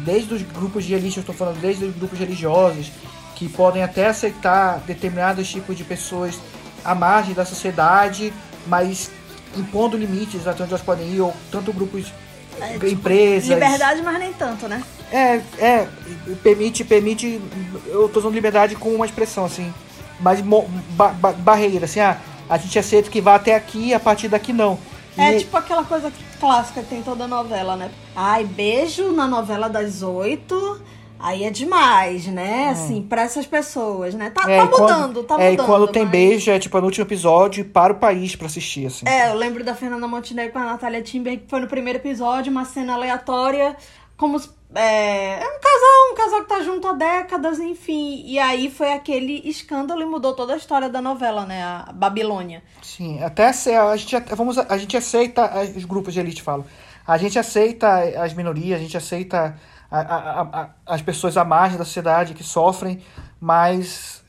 desde 0.03 0.34
os 0.34 0.41
grupos 0.41 0.84
de 0.86 0.93
elite, 0.93 1.17
eu 1.17 1.21
estou 1.21 1.36
falando 1.36 1.60
desde 1.60 1.86
os 1.86 1.95
grupos 1.95 2.19
religiosos, 2.19 2.91
que 3.36 3.47
podem 3.49 3.84
até 3.84 4.08
aceitar 4.08 4.79
determinados 4.86 5.49
tipos 5.49 5.75
de 5.77 5.84
pessoas 5.84 6.39
à 6.84 6.93
margem 6.93 7.34
da 7.34 7.45
sociedade, 7.45 8.34
mas 8.67 9.10
impondo 9.56 9.97
limites 9.97 10.47
até 10.47 10.63
onde 10.63 10.71
elas 10.73 10.84
podem 10.84 11.08
ir, 11.13 11.21
ou 11.21 11.34
tanto 11.51 11.71
grupos, 11.71 12.12
É, 12.62 12.74
tipo, 12.74 12.88
empresas. 12.88 13.50
Liberdade, 13.50 14.02
mas 14.02 14.20
nem 14.20 14.34
tanto, 14.34 14.68
né? 14.68 14.84
É, 15.12 15.42
é, 15.60 15.88
permite, 16.42 16.84
permite. 16.84 17.39
Eu 17.88 18.10
tô 18.10 18.20
usando 18.20 18.34
liberdade 18.34 18.76
como 18.76 18.96
uma 18.96 19.06
expressão, 19.06 19.46
assim. 19.46 19.74
Mas 20.20 20.42
ba- 20.42 21.13
ba- 21.13 21.34
barreira, 21.34 21.86
assim, 21.86 22.00
ah, 22.00 22.18
a 22.50 22.58
gente 22.58 22.78
aceita 22.80 23.10
que 23.10 23.22
vá 23.22 23.36
até 23.36 23.56
aqui 23.56 23.89
e 23.89 23.94
a 23.94 24.00
partir 24.00 24.28
daqui 24.28 24.54
não. 24.54 24.78
É 25.18 25.34
E- 25.36 25.39
tipo 25.39 25.56
aquela 25.56 25.84
coisa 25.84 26.12
clássica 26.39 26.82
que 26.82 26.88
tem 26.89 27.00
em 27.00 27.04
toda 27.04 27.28
novela, 27.28 27.76
né? 27.76 27.92
Ai, 28.16 28.44
beijo 28.44 29.12
na 29.12 29.28
novela 29.28 29.70
das 29.70 30.02
oito. 30.02 30.82
Aí 31.23 31.45
é 31.45 31.49
demais, 31.49 32.27
né? 32.27 32.69
Assim, 32.69 33.01
pra 33.01 33.21
essas 33.21 33.45
pessoas, 33.45 34.13
né? 34.13 34.29
Tá, 34.29 34.43
é, 34.51 34.57
tá 34.57 34.65
e 34.65 34.67
quando- 34.67 34.81
mudando, 34.81 35.23
tá 35.23 35.36
é, 35.36 35.51
mudando. 35.51 35.63
e 35.63 35.65
quando 35.65 35.88
tem 35.88 36.01
mas- 36.03 36.12
beijo, 36.12 36.51
é 36.51 36.59
tipo 36.59 36.77
no 36.79 36.86
último 36.86 37.05
episódio 37.05 37.63
para 37.63 37.93
o 37.93 37.95
país 37.95 38.36
pra 38.36 38.47
assistir, 38.47 38.88
assim. 38.88 39.05
É, 39.07 39.29
eu 39.29 39.36
lembro 39.36 39.63
da 39.63 39.73
Fernanda 39.73 40.05
Montenegro 40.07 40.51
com 40.51 40.59
a 40.59 40.65
Natália 40.65 41.01
Timber, 41.01 41.39
que 41.39 41.45
foi 41.47 41.62
no 41.62 41.67
primeiro 41.67 41.97
episódio, 41.99 42.51
uma 42.51 42.65
cena 42.65 42.93
aleatória, 42.95 43.75
como. 44.17 44.36
os- 44.36 44.49
É, 44.75 45.36
é 45.39 45.45
um 45.45 45.59
casal, 45.62 46.12
um 46.12 46.15
casal 46.15 46.41
que 46.41 46.49
tá 46.49 46.62
junto 46.63 46.88
há 46.88 46.93
décadas, 46.93 47.59
enfim. 47.59 48.23
E 48.25 48.39
aí 48.39 48.71
foi 48.71 48.91
aquele 48.91 49.39
escândalo 49.47 50.01
e 50.01 50.05
mudou 50.05 50.33
toda 50.33 50.55
a 50.55 50.57
história 50.57 50.89
da 50.89 50.99
novela, 50.99 51.45
né? 51.45 51.63
A 51.63 51.91
Babilônia. 51.93 52.63
Sim, 52.81 53.21
até 53.23 53.49
a 53.49 53.95
gente 53.95 54.15
vamos 54.36 54.57
a 54.57 54.75
gente 54.79 54.97
aceita 54.97 55.62
os 55.77 55.86
grupos 55.86 56.12
de 56.15 56.19
elite 56.21 56.41
falam. 56.41 56.65
A 57.05 57.19
gente 57.19 57.38
aceita 57.38 57.88
as 58.19 58.33
minorias, 58.33 58.79
a 58.79 58.81
gente 58.81 58.97
aceita 58.97 59.55
a- 60.01 60.41
a- 60.41 60.62
a- 60.62 60.69
as 60.95 61.01
pessoas 61.01 61.38
à 61.38 61.43
margem 61.45 61.77
da 61.77 61.86
sociedade 61.86 62.34
que 62.34 62.43
sofrem, 62.43 63.01
mas 63.39 64.23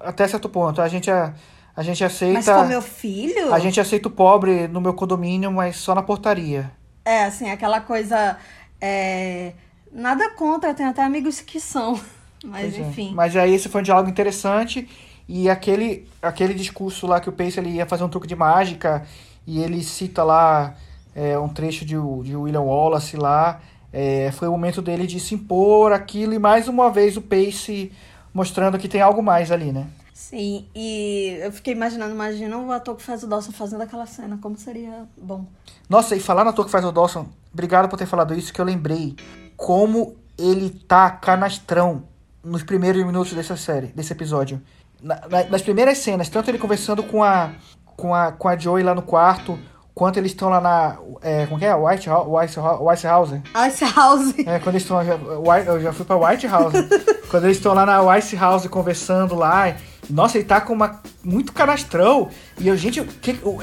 até 0.00 0.26
certo 0.26 0.48
ponto 0.48 0.80
a 0.82 0.88
gente 0.88 1.10
a, 1.10 1.32
a 1.76 1.82
gente 1.82 2.02
aceita 2.02 2.34
Mas 2.34 2.46
com 2.62 2.64
meu 2.68 2.82
filho. 2.82 3.52
a 3.54 3.58
gente 3.58 3.80
aceita 3.80 4.08
o 4.08 4.10
pobre 4.10 4.66
no 4.68 4.80
meu 4.80 4.94
condomínio, 4.94 5.52
mas 5.52 5.76
só 5.76 5.94
na 5.94 6.02
portaria. 6.02 6.70
É, 7.04 7.24
assim, 7.24 7.50
aquela 7.50 7.80
coisa. 7.80 8.36
é, 8.80 9.52
Nada 9.92 10.28
contra, 10.30 10.74
tem 10.74 10.84
até 10.86 11.02
amigos 11.02 11.40
que 11.40 11.58
são. 11.60 11.98
Mas 12.44 12.74
Pois 12.74 12.74
é. 12.74 12.80
enfim. 12.88 13.12
Mas 13.14 13.34
aí 13.36 13.54
esse 13.54 13.68
foi 13.68 13.80
um 13.80 13.84
diálogo 13.84 14.10
interessante 14.10 14.86
e 15.28 15.48
aquele 15.48 16.06
aquele 16.20 16.52
discurso 16.54 17.06
lá 17.06 17.18
que 17.18 17.28
o 17.28 17.32
Pace 17.32 17.58
ele 17.58 17.70
ia 17.70 17.86
fazer 17.86 18.04
um 18.04 18.08
truque 18.08 18.26
de 18.26 18.36
mágica 18.36 19.04
e 19.46 19.60
ele 19.62 19.82
cita 19.82 20.22
lá 20.22 20.74
é, 21.14 21.38
um 21.38 21.48
trecho 21.48 21.84
de, 21.84 21.94
de 21.94 22.36
William 22.36 22.60
Wallace 22.60 23.16
lá. 23.16 23.60
É, 23.92 24.30
foi 24.32 24.48
o 24.48 24.52
momento 24.52 24.80
dele 24.82 25.06
de 25.06 25.18
se 25.20 25.34
impor 25.34 25.92
aquilo 25.92 26.34
e 26.34 26.38
mais 26.38 26.68
uma 26.68 26.90
vez 26.90 27.16
o 27.16 27.22
Pace 27.22 27.92
mostrando 28.32 28.78
que 28.78 28.88
tem 28.88 29.00
algo 29.00 29.22
mais 29.22 29.50
ali, 29.50 29.72
né? 29.72 29.86
Sim, 30.12 30.66
e 30.74 31.38
eu 31.42 31.52
fiquei 31.52 31.72
imaginando, 31.74 32.12
imagina 32.14 32.56
o 32.56 32.72
ator 32.72 32.96
que 32.96 33.02
faz 33.02 33.22
o 33.22 33.26
Dawson 33.26 33.52
fazendo 33.52 33.82
aquela 33.82 34.06
cena, 34.06 34.38
como 34.40 34.56
seria 34.56 35.04
bom. 35.16 35.44
Nossa, 35.88 36.16
e 36.16 36.20
falar 36.20 36.42
no 36.42 36.50
ator 36.50 36.64
que 36.64 36.70
faz 36.70 36.84
o 36.84 36.90
Dawson, 36.92 37.26
obrigado 37.52 37.88
por 37.88 37.98
ter 37.98 38.06
falado 38.06 38.34
isso, 38.34 38.52
que 38.52 38.60
eu 38.60 38.64
lembrei 38.64 39.14
como 39.56 40.16
ele 40.38 40.70
tá 40.70 41.10
canastrão 41.10 42.04
nos 42.42 42.62
primeiros 42.62 43.04
minutos 43.04 43.32
dessa 43.34 43.56
série, 43.56 43.88
desse 43.88 44.12
episódio. 44.12 44.60
Na- 45.02 45.20
na- 45.28 45.44
nas 45.44 45.62
primeiras 45.62 45.98
cenas, 45.98 46.28
tanto 46.28 46.50
ele 46.50 46.58
conversando 46.58 47.02
com 47.02 47.22
a, 47.22 47.52
com 47.96 48.14
a, 48.14 48.32
com 48.32 48.48
a 48.48 48.56
Joey 48.56 48.82
lá 48.82 48.94
no 48.94 49.02
quarto, 49.02 49.58
quanto 49.96 50.18
eles 50.18 50.32
estão 50.32 50.50
lá 50.50 50.60
na. 50.60 50.98
É, 51.22 51.46
como 51.46 51.58
que 51.58 51.64
é? 51.64 51.74
White 51.74 52.06
House? 52.06 52.26
White, 52.28 52.56
House- 52.60 52.80
White 52.82 53.06
House? 53.06 53.30
Ice 53.66 53.84
House. 53.96 54.34
É, 54.46 54.58
quando 54.58 54.74
eles 54.74 54.82
estão. 54.82 55.00
eu 55.00 55.06
já- 55.06 55.14
White- 55.54 55.66
Eu 55.68 55.80
já 55.80 55.92
fui 55.94 56.04
pra 56.04 56.16
White 56.16 56.46
House. 56.46 56.74
quando 57.30 57.44
eles 57.44 57.56
estão 57.56 57.72
lá 57.72 57.86
na 57.86 58.02
White 58.02 58.36
House 58.36 58.66
conversando 58.66 59.34
lá. 59.34 59.74
Nossa, 60.10 60.36
ele 60.36 60.44
tá 60.44 60.60
com 60.60 60.74
uma. 60.74 61.00
Muito 61.24 61.50
canastrão. 61.52 62.28
E 62.60 62.68
eu, 62.68 62.76
gente, 62.76 62.98
eu, 63.00 63.08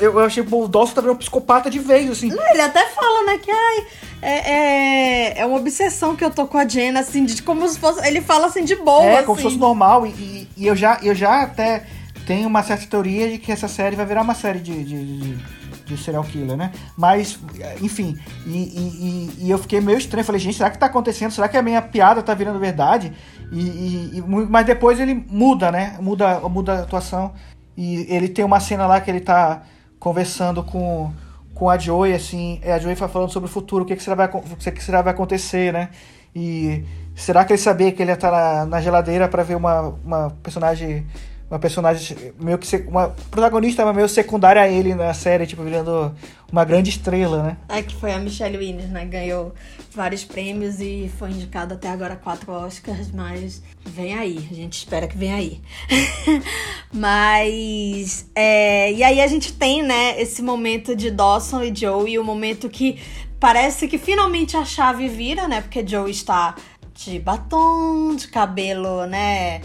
eu 0.02 0.20
achei 0.20 0.44
o 0.44 0.68
Dawson 0.68 0.94
tá 0.96 1.02
virando 1.02 1.16
um 1.16 1.20
psicopata 1.20 1.70
de 1.70 1.78
vez, 1.80 2.10
assim. 2.12 2.30
Ele 2.32 2.62
até 2.62 2.86
fala, 2.90 3.24
né, 3.28 3.38
que 3.38 3.50
ai, 3.52 3.86
é, 4.22 4.52
é, 5.38 5.40
é 5.40 5.46
uma 5.46 5.58
obsessão 5.58 6.16
que 6.16 6.26
eu 6.26 6.32
tô 6.32 6.46
com 6.48 6.58
a 6.58 6.68
Jenna, 6.68 7.00
assim, 7.02 7.24
de 7.24 7.42
como 7.44 7.66
se 7.70 7.78
fosse. 7.80 8.06
Ele 8.06 8.20
fala 8.22 8.48
assim 8.48 8.66
de 8.66 8.76
boa. 8.76 9.04
É, 9.06 9.18
assim. 9.18 9.26
como 9.26 9.38
se 9.38 9.44
fosse 9.44 9.58
normal. 9.58 10.06
E, 10.08 10.10
e- 10.10 10.50
e 10.58 10.68
eu, 10.68 10.76
já, 10.76 10.98
eu 11.04 11.14
já 11.16 11.44
até 11.44 11.86
tenho 12.28 12.48
uma 12.50 12.62
certa 12.64 12.88
teoria 12.88 13.30
de 13.30 13.38
que 13.38 13.52
essa 13.52 13.68
série 13.70 13.96
vai 13.96 14.06
virar 14.06 14.22
uma 14.24 14.36
série 14.36 14.60
de, 14.60 14.84
de, 14.84 15.20
de- 15.20 15.63
de 15.96 16.04
serial 16.04 16.24
killer, 16.24 16.58
né? 16.58 16.72
Mas, 16.98 17.40
enfim, 17.82 18.18
e, 18.46 18.52
e- 18.58 19.46
e- 19.46 19.50
eu 19.52 19.58
fiquei 19.58 19.80
meio 19.82 19.98
estranho. 19.98 20.26
Falei, 20.26 20.40
gente, 20.42 20.58
será 20.58 20.70
que 20.70 20.78
tá 20.78 20.86
acontecendo? 20.88 21.32
Será 21.32 21.48
que 21.48 21.58
a 21.58 21.62
minha 21.62 21.82
piada 21.82 22.22
tá 22.22 22.34
virando 22.34 22.60
verdade? 22.60 23.14
E, 23.52 24.18
e- 24.18 24.24
mas 24.50 24.66
depois 24.66 25.00
ele 25.00 25.14
muda, 25.30 25.72
né? 25.72 25.98
Muda, 26.00 26.40
muda 26.50 26.74
a 26.74 26.80
atuação. 26.84 27.34
E 27.76 28.06
ele 28.10 28.28
tem 28.28 28.44
uma 28.46 28.60
cena 28.60 28.86
lá 28.86 29.02
que 29.02 29.10
ele 29.10 29.20
tá 29.20 29.64
conversando 30.00 30.64
com, 30.64 31.12
com 31.54 31.70
a 31.70 31.78
Joey, 31.78 32.14
assim, 32.14 32.60
a 32.64 32.78
Joey 32.78 32.96
falando 32.96 33.32
sobre 33.32 33.50
o 33.50 33.52
futuro, 33.52 33.84
o 33.84 33.88
que, 33.88 33.96
que, 33.96 34.04
será, 34.04 34.16
vai, 34.16 34.28
o 34.28 34.56
que 34.58 34.84
será 34.84 35.02
vai 35.02 35.14
acontecer, 35.14 35.72
né? 35.72 35.90
E 36.36 36.84
será 37.16 37.46
que 37.46 37.54
ele 37.54 37.62
sabia 37.62 37.92
que 37.92 38.02
ele 38.02 38.12
ia 38.12 38.16
estar 38.16 38.32
na, 38.32 38.66
na 38.66 38.82
geladeira 38.82 39.28
para 39.28 39.44
ver 39.44 39.56
uma, 39.56 39.94
uma 40.04 40.30
personagem. 40.44 41.06
Uma 41.54 41.60
personagem 41.60 42.34
meio 42.40 42.58
que. 42.58 42.76
Uma 42.88 43.10
protagonista 43.30 43.94
meio 43.94 44.10
secundária 44.10 44.60
a 44.60 44.68
ele 44.68 44.96
na 44.96 45.14
série, 45.14 45.46
tipo, 45.46 45.62
virando 45.62 46.12
uma 46.52 46.66
grande 46.66 46.90
estrela, 46.90 47.44
né? 47.44 47.58
É 47.70 47.84
que 47.84 47.96
foi 47.96 48.12
a 48.12 48.18
Michelle 48.18 48.58
Williams, 48.58 48.90
né? 48.90 49.06
Ganhou 49.06 49.54
vários 49.94 50.24
prêmios 50.24 50.82
e 50.82 51.12
foi 51.20 51.30
indicada 51.30 51.76
até 51.76 51.90
agora 51.90 52.16
quatro 52.16 52.52
Oscars, 52.52 53.12
mas 53.12 53.62
vem 53.86 54.16
aí, 54.16 54.48
a 54.50 54.56
gente 54.56 54.80
espera 54.80 55.08
que 55.08 55.16
venha 55.16 55.36
aí. 55.36 55.62
mas. 56.92 58.28
é, 58.34 58.92
e 58.92 59.04
aí 59.04 59.22
a 59.22 59.28
gente 59.28 59.54
tem, 59.54 59.84
né, 59.84 60.20
esse 60.20 60.42
momento 60.42 60.96
de 60.96 61.12
Dawson 61.12 61.62
e 61.62 61.76
Joey, 61.76 62.18
o 62.18 62.24
momento 62.24 62.68
que 62.68 63.00
parece 63.40 63.88
que 63.88 64.00
finalmente 64.00 64.58
a 64.58 64.66
chave 64.66 65.08
vira, 65.08 65.48
né? 65.48 65.62
Porque 65.62 65.86
Joey 65.86 66.10
está 66.10 66.56
de 66.96 67.20
batom, 67.20 68.16
de 68.16 68.28
cabelo, 68.28 69.06
né? 69.06 69.62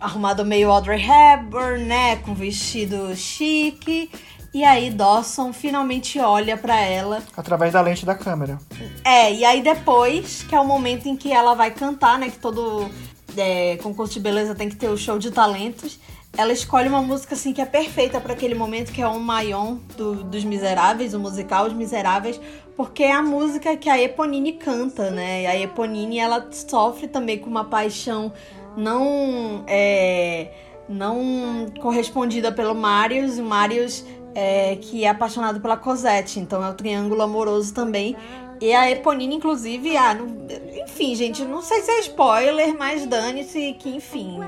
Arrumado 0.00 0.44
meio 0.44 0.70
Audrey 0.70 1.00
Hepburn, 1.00 1.84
né? 1.84 2.16
Com 2.16 2.34
vestido 2.34 3.14
chique. 3.14 4.10
E 4.52 4.64
aí 4.64 4.90
Dawson 4.90 5.52
finalmente 5.52 6.18
olha 6.18 6.56
pra 6.56 6.80
ela. 6.80 7.22
Através 7.36 7.72
da 7.74 7.80
lente 7.80 8.06
da 8.06 8.14
câmera. 8.14 8.58
É, 9.04 9.32
e 9.32 9.44
aí 9.44 9.62
depois, 9.62 10.42
que 10.42 10.54
é 10.54 10.60
o 10.60 10.64
momento 10.64 11.06
em 11.06 11.16
que 11.16 11.32
ela 11.32 11.54
vai 11.54 11.70
cantar, 11.70 12.18
né? 12.18 12.30
Que 12.30 12.38
todo 12.38 12.90
é, 13.36 13.76
concurso 13.76 14.14
de 14.14 14.20
beleza 14.20 14.54
tem 14.54 14.68
que 14.68 14.76
ter 14.76 14.88
o 14.88 14.96
show 14.96 15.18
de 15.18 15.30
talentos. 15.30 16.00
Ela 16.36 16.52
escolhe 16.52 16.88
uma 16.88 17.00
música 17.00 17.34
assim 17.34 17.52
que 17.52 17.60
é 17.60 17.66
perfeita 17.66 18.20
pra 18.20 18.34
aquele 18.34 18.54
momento, 18.54 18.92
que 18.92 19.00
é 19.00 19.08
On 19.08 19.20
My 19.20 19.54
Own 19.54 19.76
do, 19.96 20.24
dos 20.24 20.44
Miseráveis, 20.44 21.14
o 21.14 21.18
musical 21.18 21.66
Os 21.66 21.72
Miseráveis, 21.72 22.38
porque 22.76 23.04
é 23.04 23.12
a 23.12 23.22
música 23.22 23.74
que 23.76 23.88
a 23.88 24.00
Eponine 24.00 24.52
canta, 24.52 25.10
né? 25.10 25.42
E 25.42 25.46
a 25.46 25.58
Eponine 25.58 26.18
ela 26.18 26.46
sofre 26.50 27.08
também 27.08 27.38
com 27.38 27.48
uma 27.48 27.64
paixão 27.64 28.32
não 28.76 29.64
é, 29.66 30.50
não 30.88 31.66
correspondida 31.80 32.52
pelo 32.52 32.74
Marius, 32.74 33.38
o 33.38 33.42
Marius 33.42 34.04
é, 34.34 34.76
que 34.76 35.04
é 35.04 35.08
apaixonado 35.08 35.60
pela 35.60 35.76
Cosette, 35.76 36.38
então 36.38 36.62
é 36.62 36.68
o 36.68 36.74
triângulo 36.74 37.22
amoroso 37.22 37.72
também. 37.72 38.14
E 38.60 38.72
a 38.72 38.90
Eponine, 38.90 39.36
inclusive, 39.36 39.96
ah, 39.96 40.14
não- 40.14 40.46
enfim, 40.82 41.14
gente, 41.14 41.44
não 41.44 41.60
sei 41.60 41.82
se 41.82 41.90
é 41.90 42.00
spoiler, 42.00 42.76
mas 42.78 43.04
dane-se 43.06 43.74
que, 43.78 43.90
enfim, 43.90 44.38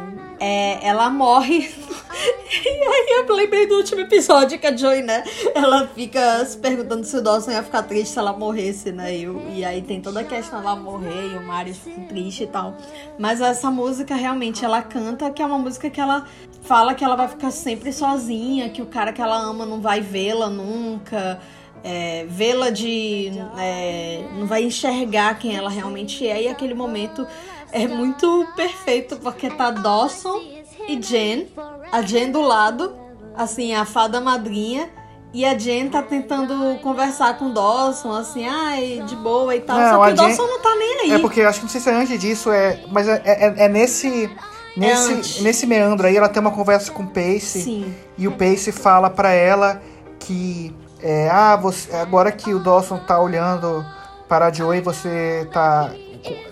é, 0.41 0.79
ela 0.87 1.11
morre. 1.11 1.59
e 2.65 2.69
aí 2.69 3.07
eu 3.29 3.35
lembrei 3.35 3.67
do 3.67 3.77
último 3.77 4.01
episódio 4.01 4.59
que 4.59 4.67
a 4.67 4.75
Joy, 4.75 5.03
né, 5.03 5.25
ela 5.55 5.87
fica 5.89 6.45
se 6.47 6.57
perguntando 6.57 7.05
se 7.05 7.17
o 7.17 7.23
Dawson 7.23 7.51
ia 7.51 7.63
ficar 7.63 7.83
triste 7.83 8.13
se 8.13 8.19
ela 8.19 8.33
morresse, 8.33 8.93
né, 8.93 9.15
e, 9.15 9.29
e 9.57 9.65
aí 9.65 9.83
tem 9.83 10.01
toda 10.01 10.21
a 10.21 10.25
questão 10.25 10.61
dela 10.61 10.77
morrer 10.77 11.35
e 11.35 11.37
o 11.37 11.43
Mario 11.47 11.75
fica 11.75 12.01
triste 12.03 12.45
e 12.45 12.47
tal. 12.47 12.77
Mas 13.19 13.41
essa 13.41 13.71
música, 13.71 14.15
realmente, 14.15 14.65
ela 14.65 14.81
canta, 14.81 15.31
que 15.31 15.43
é 15.43 15.47
uma 15.47 15.59
música 15.59 15.91
que 15.91 16.01
ela 16.01 16.25
fala 16.63 16.95
que 16.95 17.05
ela 17.05 17.17
vai 17.17 17.29
ficar 17.29 17.51
sempre 17.51 17.93
sozinha, 17.93 18.71
que 18.71 18.81
o 18.81 18.87
cara 18.87 19.13
que 19.13 19.21
ela 19.21 19.37
ama 19.39 19.67
não 19.67 19.81
vai 19.81 20.01
vê-la 20.01 20.49
nunca 20.49 21.41
é, 21.85 22.25
vê-la 22.29 22.71
de. 22.71 23.31
é, 23.59 24.25
não 24.39 24.47
vai 24.47 24.63
enxergar 24.65 25.39
quem 25.39 25.57
ela 25.57 25.71
realmente 25.71 26.27
é, 26.27 26.43
e 26.43 26.49
aquele 26.49 26.75
momento 26.75 27.27
é 27.73 27.87
muito 27.87 28.47
perfeito 28.57 29.17
porque 29.19 29.51
tá 29.51 29.71
Dawson 29.71 30.41
e 30.89 31.01
Jen, 31.03 31.49
a 31.93 32.03
Jen 32.03 32.31
do 32.31 32.41
lado, 32.41 32.95
assim, 33.37 33.75
a 33.75 33.85
fada 33.85 34.21
madrinha. 34.21 34.89
E 35.31 35.45
a 35.45 35.53
Jen 35.59 35.91
tá 35.91 36.01
tentando 36.01 36.79
conversar 36.81 37.37
com 37.37 37.51
o 37.51 37.53
Dawson, 37.53 38.13
assim, 38.13 38.47
ai, 38.49 39.05
de 39.07 39.15
boa 39.15 39.55
e 39.55 39.61
tal. 39.61 39.79
Não, 39.79 39.91
Só 39.91 40.07
que 40.07 40.13
o 40.13 40.17
Jen- 40.17 40.27
Dawson 40.29 40.47
não 40.47 40.59
tá 40.61 40.75
nem 40.75 41.01
aí. 41.03 41.13
É 41.13 41.19
porque 41.19 41.41
eu 41.41 41.49
acho 41.49 41.59
que 41.59 41.65
não 41.67 41.71
sei 41.71 41.81
se 41.83 41.91
é 41.91 41.93
antes 41.95 42.19
disso, 42.19 42.51
é, 42.51 42.83
mas 42.91 43.07
é, 43.07 43.21
é- 43.27 43.65
é 43.65 43.69
nesse. 43.69 44.31
Nesse, 44.75 45.13
antes. 45.13 45.43
nesse 45.43 45.67
meandro 45.67 46.07
aí, 46.07 46.17
ela 46.17 46.29
tem 46.31 46.41
uma 46.41 46.51
conversa 46.53 46.91
com 46.93 47.03
o 47.03 47.07
Pace. 47.09 47.61
Sim. 47.63 47.95
E 48.17 48.27
o 48.27 48.33
Pace 48.33 48.73
fala 48.73 49.11
pra 49.11 49.31
ela 49.31 49.83
que. 50.19 50.75
É, 51.01 51.29
ah, 51.31 51.57
você, 51.57 51.95
agora 51.97 52.33
que 52.33 52.53
o 52.53 52.59
Dawson 52.59 52.99
tá 52.99 53.21
olhando 53.21 53.85
para 54.29 54.47
a 54.47 54.53
Joey, 54.53 54.81
você 54.81 55.49
tá. 55.53 55.93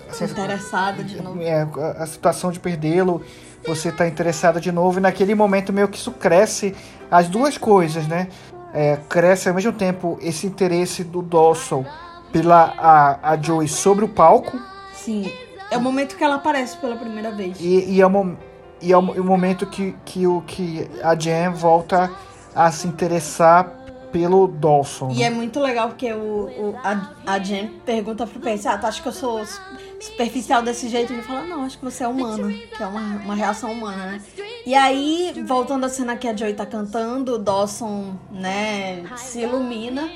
assim, 0.09 0.25
Interessada 0.25 1.03
de 1.03 1.21
novo. 1.21 1.41
é, 1.41 1.67
a- 1.99 2.05
situação 2.05 2.51
de 2.51 2.59
perdê-lo, 2.59 3.21
você 3.65 3.91
tá 3.91 4.07
interessada 4.07 4.59
de 4.59 4.71
novo, 4.71 4.99
e 4.99 5.01
naquele 5.01 5.35
momento 5.35 5.73
meio 5.73 5.87
que 5.87 5.97
isso 5.97 6.11
cresce 6.11 6.73
as 7.11 7.27
duas 7.27 7.57
coisas, 7.57 8.07
né? 8.07 8.27
É, 8.73 8.97
cresce 9.09 9.49
ao 9.49 9.55
mesmo 9.55 9.71
tempo 9.73 10.17
esse 10.21 10.45
interesse 10.47 11.03
do 11.03 11.21
Dawson 11.21 11.85
pela 12.31 12.73
a, 12.77 13.31
a 13.33 13.37
Joey 13.41 13.67
sobre 13.67 14.05
o 14.05 14.07
palco, 14.09 14.59
Sim. 14.93 15.31
É 15.69 15.77
o 15.77 15.81
momento 15.81 16.15
que 16.15 16.23
ela 16.23 16.35
aparece 16.35 16.77
pela 16.77 16.95
primeira 16.95 17.31
vez. 17.31 17.57
e, 17.59 17.95
e 17.95 18.01
é, 18.01 18.07
o, 18.07 18.37
e 18.81 18.91
é 18.93 18.97
o, 18.97 18.99
o 19.01 19.23
momento 19.23 19.65
que, 19.65 19.93
que, 20.05 20.25
o, 20.27 20.41
que 20.47 20.89
a 21.03 21.13
Jen 21.15 21.49
volta 21.53 22.09
a 22.55 22.71
se 22.71 22.87
interessar 22.87 23.69
pelo 24.11 24.47
Dawson. 24.47 25.09
E 25.11 25.19
né? 25.19 25.25
é 25.25 25.29
muito 25.29 25.59
legal 25.59 25.89
porque 25.89 26.11
o, 26.11 26.17
o- 26.45 26.75
a, 26.83 27.11
a 27.25 27.39
Jen 27.39 27.67
pergunta 27.85 28.25
pro 28.25 28.39
Pace, 28.39 28.67
ah, 28.67 28.77
tu 28.77 28.85
acha 28.87 29.01
que 29.01 29.07
eu 29.07 29.11
sou 29.13 29.45
su- 29.45 29.61
superficial 29.99 30.61
desse 30.61 30.87
jeito? 30.89 31.11
Ele 31.13 31.21
fala, 31.21 31.41
não, 31.45 31.63
acho 31.63 31.77
que 31.77 31.85
você 31.85 32.03
é 32.03 32.07
humano, 32.07 32.49
que 32.51 32.81
é 32.81 32.85
uma, 32.87 33.17
uma 33.17 33.35
reação 33.35 33.71
humana, 33.71 34.05
né? 34.05 34.21
E 34.65 34.75
aí, 34.75 35.33
voltando 35.45 35.85
à 35.85 35.89
cena 35.89 36.15
que 36.15 36.27
a 36.27 36.35
Joey 36.35 36.53
tá 36.53 36.65
cantando, 36.65 37.35
o 37.35 37.37
Dawson, 37.37 38.15
né, 38.31 39.03
se 39.15 39.41
ilumina. 39.41 40.09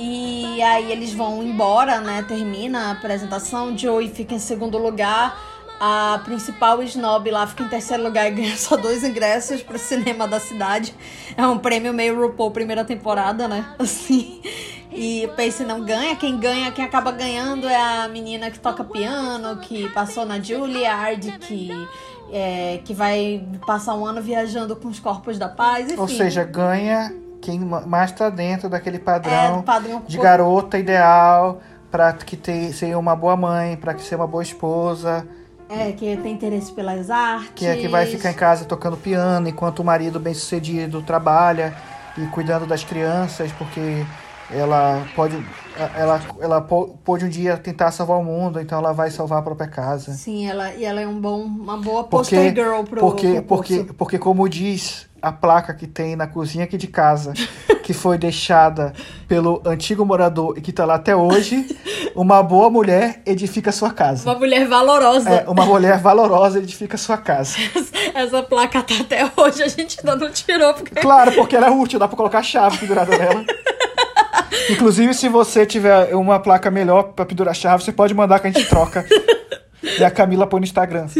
E 0.00 0.62
aí 0.62 0.92
eles 0.92 1.12
vão 1.12 1.42
embora, 1.42 2.00
né? 2.00 2.22
Termina 2.22 2.86
a 2.86 2.90
apresentação. 2.92 3.76
Joey 3.76 4.08
fica 4.08 4.32
em 4.34 4.38
segundo 4.38 4.78
lugar. 4.78 5.36
A 5.80 6.20
principal 6.24 6.82
snob 6.82 7.30
lá 7.30 7.46
fica 7.46 7.62
em 7.62 7.68
terceiro 7.68 8.02
lugar 8.02 8.26
e 8.26 8.30
ganha 8.32 8.56
só 8.58 8.76
dois 8.76 9.04
ingressos 9.04 9.62
pro 9.62 9.78
cinema 9.78 10.26
da 10.26 10.40
cidade. 10.40 10.94
É 11.36 11.46
um 11.46 11.58
prêmio 11.58 11.92
meio 11.92 12.20
RuPaul 12.20 12.50
primeira 12.50 12.84
temporada, 12.84 13.46
né? 13.46 13.64
Assim. 13.78 14.40
E 14.90 15.26
o 15.26 15.28
Pace 15.36 15.64
não 15.64 15.84
ganha. 15.84 16.16
Quem 16.16 16.38
ganha, 16.38 16.72
quem 16.72 16.84
acaba 16.84 17.12
ganhando 17.12 17.68
é 17.68 17.76
a 17.76 18.08
menina 18.08 18.50
que 18.50 18.58
toca 18.58 18.82
piano, 18.82 19.58
que 19.58 19.88
passou 19.90 20.24
na 20.24 20.40
Juilliard, 20.40 21.38
que, 21.38 21.70
é, 22.32 22.80
que 22.84 22.94
vai 22.94 23.46
passar 23.66 23.94
um 23.94 24.04
ano 24.04 24.20
viajando 24.20 24.74
com 24.74 24.88
os 24.88 24.98
corpos 24.98 25.38
da 25.38 25.48
paz. 25.48 25.86
Enfim, 25.86 26.00
Ou 26.00 26.08
seja, 26.08 26.42
ganha 26.42 27.14
quem 27.40 27.60
ma- 27.60 27.82
mais 27.82 28.10
tá 28.12 28.30
dentro 28.30 28.68
daquele 28.68 28.96
é 28.96 29.00
padrão 29.00 29.62
padrão 29.62 30.02
de 30.06 30.18
garota 30.18 30.78
ideal 30.78 31.60
para 31.90 32.12
que 32.12 32.36
ter, 32.36 32.72
ser 32.72 32.96
uma 32.96 33.14
boa 33.14 33.36
mãe, 33.36 33.76
para 33.76 33.94
que 33.94 34.02
ser 34.02 34.16
uma 34.16 34.26
boa 34.26 34.42
esposa, 34.42 35.26
É, 35.68 35.92
que 35.92 36.16
tem 36.16 36.32
interesse 36.32 36.72
pelas 36.72 37.10
artes. 37.10 37.52
que 37.54 37.66
é 37.66 37.76
que 37.76 37.88
vai 37.88 38.06
ficar 38.06 38.30
em 38.30 38.34
casa 38.34 38.64
tocando 38.64 38.96
piano 38.96 39.48
enquanto 39.48 39.80
o 39.80 39.84
marido 39.84 40.18
bem-sucedido 40.18 41.02
trabalha 41.02 41.74
e 42.16 42.26
cuidando 42.28 42.66
das 42.66 42.82
crianças, 42.82 43.52
porque 43.52 44.04
ela 44.50 45.06
pode 45.14 45.36
ela 45.96 46.20
ela 46.40 46.60
po- 46.60 46.98
pode 47.04 47.24
um 47.24 47.28
dia 47.28 47.56
tentar 47.56 47.90
salvar 47.92 48.18
o 48.18 48.24
mundo, 48.24 48.60
então 48.60 48.78
ela 48.78 48.92
vai 48.92 49.10
salvar 49.10 49.38
a 49.38 49.42
própria 49.42 49.68
casa. 49.68 50.12
Sim, 50.12 50.48
ela, 50.48 50.72
e 50.74 50.84
ela 50.84 51.00
é 51.00 51.06
um 51.06 51.20
bom, 51.20 51.42
uma 51.42 51.76
boa 51.76 52.04
Porque 52.04 52.34
poster 52.36 52.54
girl 52.54 52.82
pro 52.82 53.00
porque 53.00 53.40
concurso. 53.40 53.44
porque 53.46 53.92
porque 53.96 54.18
como 54.18 54.48
diz 54.48 55.06
a 55.20 55.32
placa 55.32 55.74
que 55.74 55.86
tem 55.86 56.14
na 56.16 56.26
cozinha 56.26 56.64
aqui 56.64 56.76
de 56.76 56.86
casa, 56.86 57.32
que 57.82 57.92
foi 57.92 58.16
deixada 58.18 58.92
pelo 59.26 59.60
antigo 59.66 60.04
morador 60.04 60.54
e 60.56 60.60
que 60.60 60.72
tá 60.72 60.84
lá 60.84 60.94
até 60.94 61.14
hoje, 61.14 61.76
uma 62.14 62.42
boa 62.42 62.70
mulher 62.70 63.20
edifica 63.26 63.70
sua 63.72 63.90
casa. 63.92 64.28
Uma 64.28 64.38
mulher 64.38 64.66
valorosa. 64.66 65.28
É, 65.30 65.48
uma 65.48 65.64
mulher 65.66 65.98
valorosa 65.98 66.58
edifica 66.58 66.96
sua 66.96 67.16
casa. 67.18 67.56
Essa 68.14 68.42
placa 68.42 68.82
tá 68.82 68.94
até 69.00 69.30
hoje, 69.36 69.62
a 69.62 69.68
gente 69.68 69.98
ainda 70.00 70.16
não 70.16 70.32
tirou, 70.32 70.72
porque 70.74 70.94
Claro, 71.00 71.32
porque 71.34 71.54
ela 71.56 71.66
é 71.66 71.70
útil, 71.70 71.98
dá 71.98 72.08
pra 72.08 72.16
colocar 72.16 72.38
a 72.38 72.42
chave 72.42 72.78
pendurada 72.78 73.16
nela. 73.16 73.44
Inclusive, 74.70 75.14
se 75.14 75.28
você 75.28 75.64
tiver 75.66 76.14
uma 76.14 76.38
placa 76.38 76.70
melhor 76.70 77.12
pra 77.14 77.24
pendurar 77.24 77.52
a 77.52 77.54
chave, 77.54 77.82
você 77.82 77.92
pode 77.92 78.14
mandar 78.14 78.40
que 78.40 78.46
a 78.46 78.50
gente 78.50 78.68
troca. 78.68 79.04
E 79.98 80.04
a 80.04 80.10
Camila 80.10 80.46
põe 80.46 80.60
no 80.60 80.66
Instagram. 80.66 81.06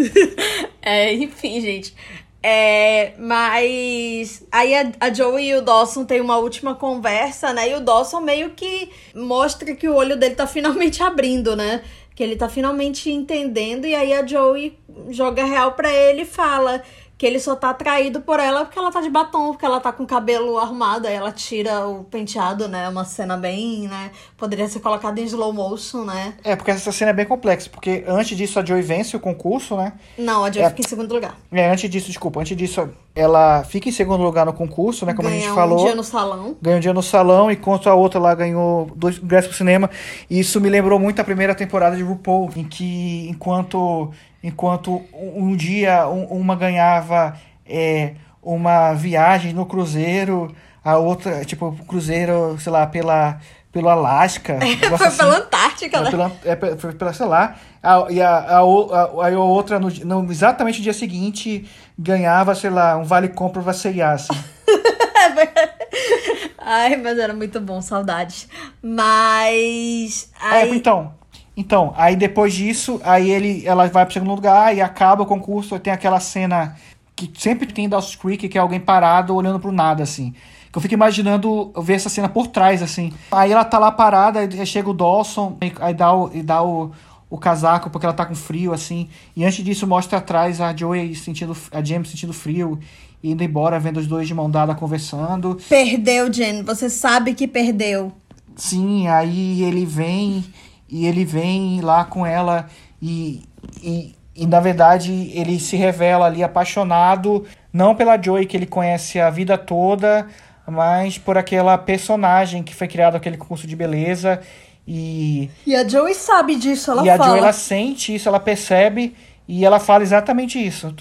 É, 0.81 1.13
enfim, 1.13 1.61
gente. 1.61 1.95
É, 2.43 3.13
mas 3.19 4.47
aí 4.51 4.75
a, 4.75 4.93
a 5.01 5.13
Joey 5.13 5.49
e 5.49 5.55
o 5.57 5.61
Dawson 5.61 6.05
têm 6.05 6.21
uma 6.21 6.39
última 6.39 6.75
conversa, 6.75 7.53
né? 7.53 7.69
E 7.69 7.75
o 7.75 7.81
Dawson 7.81 8.21
meio 8.21 8.51
que 8.51 8.91
mostra 9.15 9.75
que 9.75 9.87
o 9.87 9.95
olho 9.95 10.17
dele 10.17 10.35
tá 10.35 10.47
finalmente 10.47 11.03
abrindo, 11.03 11.55
né? 11.55 11.83
Que 12.15 12.23
ele 12.23 12.37
tá 12.37 12.49
finalmente 12.49 13.11
entendendo. 13.11 13.87
E 13.87 13.95
aí 13.95 14.15
a 14.15 14.25
Joey 14.25 14.79
joga 15.11 15.45
real 15.45 15.73
pra 15.73 15.93
ele 15.93 16.23
e 16.23 16.25
fala 16.25 16.83
que 17.19 17.27
ele 17.27 17.41
só 17.41 17.57
tá 17.57 17.71
atraído 17.71 18.21
por 18.21 18.39
ela 18.39 18.65
porque 18.65 18.79
ela 18.79 18.93
tá 18.93 19.01
de 19.01 19.11
batom, 19.11 19.49
porque 19.51 19.67
ela 19.67 19.81
tá 19.81 19.91
com 19.93 20.05
o 20.05 20.07
cabelo 20.07 20.57
arrumado. 20.57 21.09
Aí 21.09 21.15
ela 21.15 21.33
tira 21.33 21.87
o 21.89 22.05
penteado, 22.05 22.69
né? 22.69 22.89
Uma 22.89 23.05
cena 23.05 23.37
bem, 23.37 23.89
né? 23.89 24.13
Poderia 24.37 24.69
ser 24.69 24.79
colocada 24.79 25.21
em 25.21 25.25
slow 25.25 25.53
motion, 25.53 26.05
né? 26.05 26.35
É, 26.45 26.55
porque 26.55 26.71
essa 26.71 26.93
cena 26.93 27.11
é 27.11 27.15
bem 27.15 27.27
complexa, 27.27 27.69
porque 27.69 28.05
antes 28.07 28.37
disso 28.37 28.61
a 28.61 28.65
Joey 28.65 28.83
vence 28.83 29.17
o 29.17 29.21
concurso, 29.21 29.77
né? 29.77 29.95
Não, 30.17 30.45
a 30.45 30.51
Joey 30.53 30.65
É. 30.67 30.69
fica 30.71 30.83
em 30.83 30.89
segundo 30.89 31.13
lugar. 31.13 31.37
É, 31.51 31.69
antes 31.69 31.91
disso, 31.91 32.07
desculpa, 32.07 32.39
antes 32.41 32.57
disso, 32.57 32.89
ela 33.17 33.65
fica 33.65 33.89
em 33.89 33.93
segundo 33.93 34.23
lugar 34.23 34.47
no 34.47 34.53
concurso, 34.53 35.05
né? 35.05 35.13
Como 35.13 35.27
a 35.27 35.33
gente 35.33 35.51
um 35.51 35.55
falou. 35.57 35.79
dia 35.85 35.95
no 35.97 36.05
salão. 36.05 36.57
Ganhou 36.63 36.77
um 36.79 36.81
dia 36.81 36.95
no 36.95 37.03
salão, 37.03 37.51
enquanto 37.51 37.91
a 37.91 37.95
outra 37.95 38.21
lá 38.21 38.33
ganhou 38.33 38.89
dois 38.95 39.19
ingressos 39.19 39.49
pro 39.49 39.57
cinema. 39.59 39.91
E 40.31 40.39
isso 40.39 40.61
me 40.61 40.69
lembrou 40.71 41.01
muito 41.01 41.21
a 41.21 41.25
primeira 41.25 41.53
temporada 41.53 41.97
de 41.97 42.03
RuPaul, 42.05 42.49
em 42.55 42.63
que 42.63 43.27
enquanto, 43.29 44.13
enquanto 44.42 45.03
um 45.12 45.55
dia 45.57 46.09
um- 46.09 46.24
uma 46.27 46.55
ganhava 46.57 47.37
é, 47.66 48.14
uma 48.42 48.94
viagem 48.94 49.53
no 49.53 49.66
cruzeiro, 49.66 50.55
a 50.85 50.96
outra, 50.96 51.44
tipo, 51.44 51.72
cruzeiro, 51.87 52.57
sei 52.59 52.72
lá, 52.72 52.87
pela, 52.87 53.38
pelo 53.70 53.88
Alasca. 53.90 54.57
negócio 54.59 54.96
Foi 54.96 55.07
assim. 55.09 55.16
pela 55.18 55.37
Antártica, 55.37 55.96
É, 55.98 56.03
né? 56.03 56.11
pela, 56.11 56.33
é, 56.44 56.57
pe- 56.57 56.77
foi 56.77 56.92
pela, 56.94 57.12
sei 57.12 57.27
lá, 57.27 57.57
a, 57.83 58.07
e 58.11 58.22
a, 58.22 58.31
a, 58.31 58.59
a, 58.61 59.27
aí 59.27 59.35
a 59.35 59.38
outra, 59.40 59.79
no, 59.79 59.90
no- 59.90 60.31
exatamente 60.33 60.79
no 60.79 60.85
dia 60.85 60.94
seguinte, 60.94 61.68
ganhava, 61.98 62.55
sei 62.55 62.70
lá, 62.70 62.96
um 62.96 63.05
vale-compra 63.05 63.62
pra 63.62 63.72
C&A, 63.74 64.12
assim. 64.12 64.33
Ai, 66.61 66.96
mas 66.96 67.18
era 67.18 67.33
muito 67.35 67.61
bom, 67.61 67.81
saudades. 67.81 68.48
Mas. 68.83 70.31
É, 70.42 70.46
Aí, 70.62 70.77
então, 70.77 71.14
então, 71.61 71.92
aí 71.97 72.14
depois 72.14 72.55
disso, 72.55 73.01
aí 73.05 73.29
ele, 73.31 73.66
ela 73.66 73.88
vai 73.88 74.05
pro 74.05 74.14
segundo 74.14 74.33
lugar 74.33 74.75
e 74.77 74.81
acaba 74.81 75.25
o 75.25 75.27
concurso, 75.27 75.77
tem 75.81 75.92
aquela 75.92 76.21
cena 76.21 76.77
que 77.16 77.29
sempre 77.37 77.66
tem 77.66 77.87
em 77.87 77.88
Dawson's 77.88 78.14
Creek, 78.14 78.49
que 78.49 78.57
é 78.57 78.61
alguém 78.61 78.79
parado 78.79 79.35
olhando 79.35 79.59
pro 79.59 79.73
nada, 79.73 80.05
assim. 80.05 80.33
Que 80.71 80.79
eu 80.79 80.81
fico 80.81 80.94
imaginando 80.94 81.73
ver 81.83 81.94
essa 81.94 82.09
cena 82.09 82.29
por 82.29 82.47
trás, 82.47 82.81
assim. 82.81 83.12
Aí 83.33 83.51
ela 83.51 83.64
tá 83.64 83.77
lá 83.77 83.90
parada, 83.90 84.38
aí 84.38 84.66
chega 84.66 84.88
o 84.88 84.94
Dawson, 84.94 85.57
e- 85.61 85.73
aí 85.81 85.92
dá 85.94 86.14
o, 86.14 86.31
e 86.33 86.42
dá 86.44 86.62
o, 86.62 86.92
o 87.29 87.37
casaco, 87.37 87.90
porque 87.90 88.07
ela 88.07 88.14
tá 88.14 88.25
com 88.25 88.37
frio, 88.37 88.73
assim. 88.73 89.09
E 89.35 89.44
antes 89.44 89.64
disso 89.64 89.85
mostra 89.85 90.18
atrás 90.18 90.61
a 90.61 90.73
Joey 90.77 91.12
sentindo, 91.16 91.57
a 91.73 91.83
James 91.83 92.09
sentindo 92.09 92.33
frio, 92.33 92.79
indo 93.25 93.42
embora, 93.42 93.81
vendo 93.81 93.97
os 93.97 94.07
dois 94.07 94.29
de 94.29 94.35
mão 94.35 94.49
dada 94.49 94.77
conversando. 94.77 95.59
perdeu, 95.68 96.33
Jen. 96.33 96.62
Você 96.62 96.88
sabe 96.88 97.35
que 97.35 97.49
perdeu. 97.49 98.12
Sim, 98.55 99.09
aí 99.09 99.62
ele 99.64 99.85
vem 99.85 100.44
e 100.88 101.07
ele 101.07 101.24
vem 101.24 101.81
lá 101.81 102.05
com 102.05 102.24
ela 102.24 102.66
e, 103.01 103.42
e, 103.83 104.14
e 104.35 104.46
na 104.46 104.61
verdade 104.61 105.31
ele 105.35 105.59
se 105.61 105.77
revela 105.77 106.27
ali 106.27 106.42
apaixonado, 106.42 107.44
não 107.72 107.94
pela 107.94 108.20
Joey 108.20 108.46
que 108.46 108.57
ele 108.57 108.66
conhece 108.66 109.20
a 109.20 109.31
vida 109.31 109.59
toda, 109.59 110.27
mas 110.66 111.18
por 111.18 111.37
aquela 111.38 111.77
personagem 111.79 112.62
que 112.62 112.74
foi 112.74 112.88
criado 112.88 113.16
aquele 113.16 113.37
concurso 113.37 113.66
de 113.66 113.77
beleza 113.77 114.40
e, 114.87 115.51
E 115.66 115.77
a 115.77 115.87
Joey 115.87 116.14
sabe 116.14 116.57
disso, 116.57 116.90
ela 116.90 117.05
e 117.05 117.11
a 117.11 117.16
fala. 117.16 117.31
Joey 117.31 117.40
ela 117.42 117.53
sente 117.53 118.14
isso, 118.14 118.29
ela 118.29 118.40
percebe 118.40 119.14
e 119.46 119.64
ela 119.64 119.79
fala 119.79 120.03
exatamente 120.03 120.59
isso. 120.64 120.94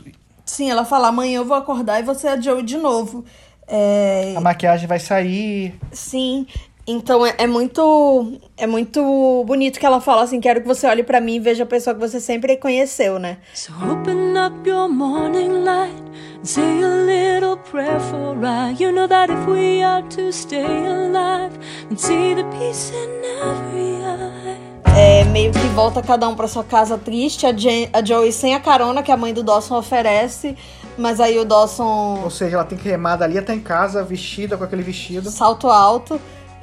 Sim, 0.45 0.69
ela 0.69 0.84
fala: 0.86 1.08
amanhã 1.08 1.38
eu 1.38 1.45
vou 1.45 1.56
acordar 1.56 2.00
e 2.00 2.04
você 2.04 2.28
é 2.28 2.32
a 2.32 2.41
Joey 2.41 2.63
de 2.63 2.78
novo. 2.78 3.23
É, 3.69 4.34
A 4.38 4.41
maquiagem 4.41 4.88
vai 4.88 5.00
sair, 5.00 5.76
Sim. 5.91 6.47
Então 6.88 7.26
é, 7.26 7.36
é 7.38 7.45
muito 7.45 8.39
é 8.56 8.65
muito 8.65 9.43
bonito 9.45 9.78
que 9.78 9.86
ela 9.86 10.00
fala 10.00 10.23
assim, 10.23 10.39
quero 10.39 10.62
que 10.62 10.67
você 10.67 10.88
olhe 10.88 11.04
pra 11.04 11.19
mim 11.19 11.36
e 11.36 11.39
veja 11.39 11.63
a 11.63 11.65
pessoa 11.65 11.93
que 11.93 12.00
você 12.00 12.17
sempre 12.19 12.56
conheceu, 12.56 13.19
né? 13.19 13.39
So 13.54 13.73
open 13.91 14.38
up 14.38 14.67
your 14.67 14.88
morning 14.88 15.65
light 15.65 15.93
and 16.39 16.45
say 16.45 16.63
a 16.63 17.06
little 17.06 17.58
prayer 17.58 18.00
for 18.00 18.38
I. 18.41 18.73
You 18.82 18.93
know 18.93 19.06
that 19.08 19.30
if 19.30 19.45
we 19.47 19.84
are 19.84 20.02
to 20.15 20.32
stay 20.32 20.63
alive 20.63 21.60
and 21.91 21.97
see 21.97 22.36
the 22.36 22.45
peace 22.58 22.93
in 22.93 23.10
every 23.41 24.02
eye. 24.04 24.58
É, 24.97 25.26
meio 25.26 25.52
que 25.52 25.60
volta 25.76 26.02
cada 26.02 26.28
um 26.28 26.36
pra 26.36 26.47
sua 26.47 26.63
casa 26.63 26.97
triste. 26.97 27.45
A, 27.45 27.52
Jen, 27.52 27.89
a 27.91 28.04
Joey 28.04 28.32
sem 28.32 28.56
a 28.56 28.60
carona 28.62 29.04
que 29.04 29.12
a 29.12 29.17
mãe 29.17 29.34
do 29.34 29.43
Dawson 29.43 29.78
oferece. 29.78 30.56
Mas 30.97 31.19
aí 31.19 31.38
o 31.38 31.45
Dawson 31.45 32.21
Ou 32.23 32.32
seja, 32.32 32.56
ela 32.56 32.65
tem 32.65 32.78
que 32.78 32.89
remar 32.89 33.17
dali 33.17 33.38
até 33.38 33.54
em 33.54 33.60
casa, 33.60 34.04
vestida 34.04 34.58
com 34.58 34.63
aquele 34.63 34.82
vestido. 34.82 35.30
salto 35.30 35.67
alto. 35.67 36.19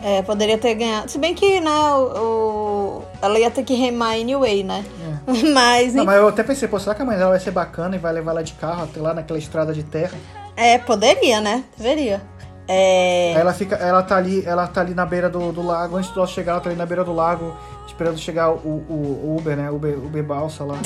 É, 0.07 0.21
poderia 0.21 0.59
ter 0.59 0.75
ganhado. 0.75 1.11
Se 1.11 1.17
bem 1.17 1.35
que, 1.35 1.61
né, 1.61 1.71
o, 1.71 2.99
o- 3.01 3.03
ela 3.23 3.39
ia 3.39 3.51
ter 3.51 3.63
que 3.65 3.73
remar 3.75 4.11
anyway, 4.17 4.63
né? 4.63 4.85
Mas, 5.55 5.95
Não, 5.95 6.05
mas 6.05 6.17
eu 6.19 6.29
até 6.29 6.43
pensei, 6.43 6.69
pô, 6.69 6.79
será 6.79 6.95
que 6.95 7.01
a 7.01 7.05
mãe 7.07 7.17
dela 7.17 7.31
vai 7.31 7.41
ser 7.41 7.51
bacana 7.51 7.97
e 7.97 7.99
vai 7.99 8.13
levar 8.13 8.33
ela 8.33 8.45
de 8.45 8.53
carro 8.53 8.85
até 8.85 9.01
lá 9.01 9.15
naquela 9.15 9.39
estrada 9.39 9.73
de 9.73 9.83
terra? 9.83 10.13
é, 10.55 10.77
poderia, 10.77 11.41
né? 11.41 11.65
Deveria. 11.79 12.21
É. 12.69 13.33
Ela 13.33 13.53
fica, 13.55 13.77
ela 13.77 14.03
tá 14.03 14.17
ali, 14.17 14.45
ela 14.45 14.67
tá 14.67 14.83
ali 14.83 14.95
na 14.95 15.07
beira 15.07 15.29
do, 15.31 15.51
do 15.53 15.63
lago, 15.67 15.97
antes 15.97 16.11
do 16.11 16.21
nosso 16.21 16.35
chegar, 16.35 16.53
ela 16.53 16.61
tá 16.61 16.69
ali 16.69 16.77
na 16.79 16.85
beira 16.87 17.03
do 17.05 17.15
lago, 17.15 17.57
esperando 17.87 18.19
chegar 18.19 18.51
o, 18.51 18.57
o, 18.89 18.93
o 19.33 19.37
Uber, 19.39 19.57
né? 19.57 19.71
Uber, 19.71 19.97
Uber 19.99 20.23
balsa 20.23 20.65
lá, 20.65 20.77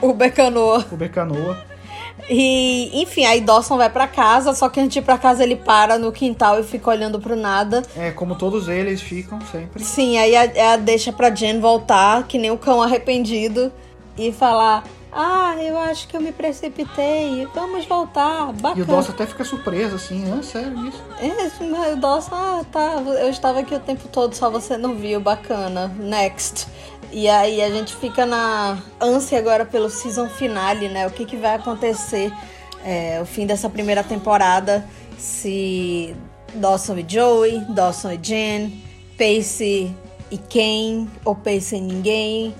O 0.00 0.12
Becanoa. 0.14 0.84
Uber 0.92 1.10
canoa. 1.10 1.56
E, 2.28 3.02
enfim, 3.02 3.24
aí 3.24 3.40
Dawson 3.40 3.76
vai 3.76 3.88
pra 3.88 4.06
casa, 4.06 4.52
só 4.54 4.68
que 4.68 4.80
antes 4.80 4.92
de 4.92 4.98
ir 4.98 5.02
pra 5.02 5.18
casa 5.18 5.42
ele 5.42 5.56
para 5.56 5.98
no 5.98 6.12
quintal 6.12 6.60
e 6.60 6.62
fica 6.62 6.90
olhando 6.90 7.18
pro 7.20 7.36
nada. 7.36 7.82
É, 7.96 8.10
como 8.10 8.34
todos 8.34 8.68
eles 8.68 9.00
ficam 9.00 9.40
sempre. 9.50 9.82
Sim, 9.82 10.18
aí 10.18 10.36
a, 10.36 10.72
a 10.72 10.76
deixa 10.76 11.12
pra 11.12 11.30
Jen 11.30 11.60
voltar, 11.60 12.26
que 12.26 12.38
nem 12.38 12.50
o 12.50 12.58
cão 12.58 12.82
arrependido, 12.82 13.72
e 14.16 14.32
falar: 14.32 14.84
Ah, 15.12 15.54
eu 15.58 15.78
acho 15.78 16.08
que 16.08 16.16
eu 16.16 16.20
me 16.20 16.32
precipitei, 16.32 17.46
vamos 17.54 17.86
voltar, 17.86 18.52
bacana. 18.52 18.78
E 18.78 18.82
o 18.82 18.84
Dawson 18.84 19.12
até 19.12 19.26
fica 19.26 19.44
surpreso, 19.44 19.96
assim, 19.96 20.24
ah, 20.30 20.42
sério 20.42 20.86
isso? 20.86 21.02
É, 21.20 21.64
mas 21.64 21.94
o 21.94 21.96
Dawson, 21.96 22.34
ah, 22.34 22.64
tá, 22.70 23.02
eu 23.20 23.30
estava 23.30 23.60
aqui 23.60 23.74
o 23.74 23.80
tempo 23.80 24.08
todo, 24.08 24.34
só 24.34 24.50
você 24.50 24.76
não 24.76 24.94
viu, 24.94 25.20
bacana, 25.20 25.88
next. 25.98 26.66
E 27.10 27.28
aí 27.28 27.62
a 27.62 27.70
gente 27.70 27.94
fica 27.96 28.26
na 28.26 28.78
ânsia 29.00 29.38
agora 29.38 29.64
pelo 29.64 29.88
season 29.88 30.28
finale, 30.28 30.88
né? 30.88 31.06
O 31.06 31.10
que, 31.10 31.24
que 31.24 31.36
vai 31.36 31.54
acontecer 31.54 32.32
é, 32.84 33.18
o 33.20 33.26
fim 33.26 33.46
dessa 33.46 33.68
primeira 33.68 34.04
temporada, 34.04 34.84
se 35.18 36.14
Dawson 36.54 36.98
e 36.98 37.04
Joey, 37.08 37.60
Dawson 37.70 38.12
e 38.12 38.18
Jen, 38.22 38.84
Pace 39.16 39.94
e 40.30 40.38
Ken, 40.38 41.06
ou 41.24 41.34
Pace 41.34 41.76
e 41.76 41.80
ninguém. 41.80 42.54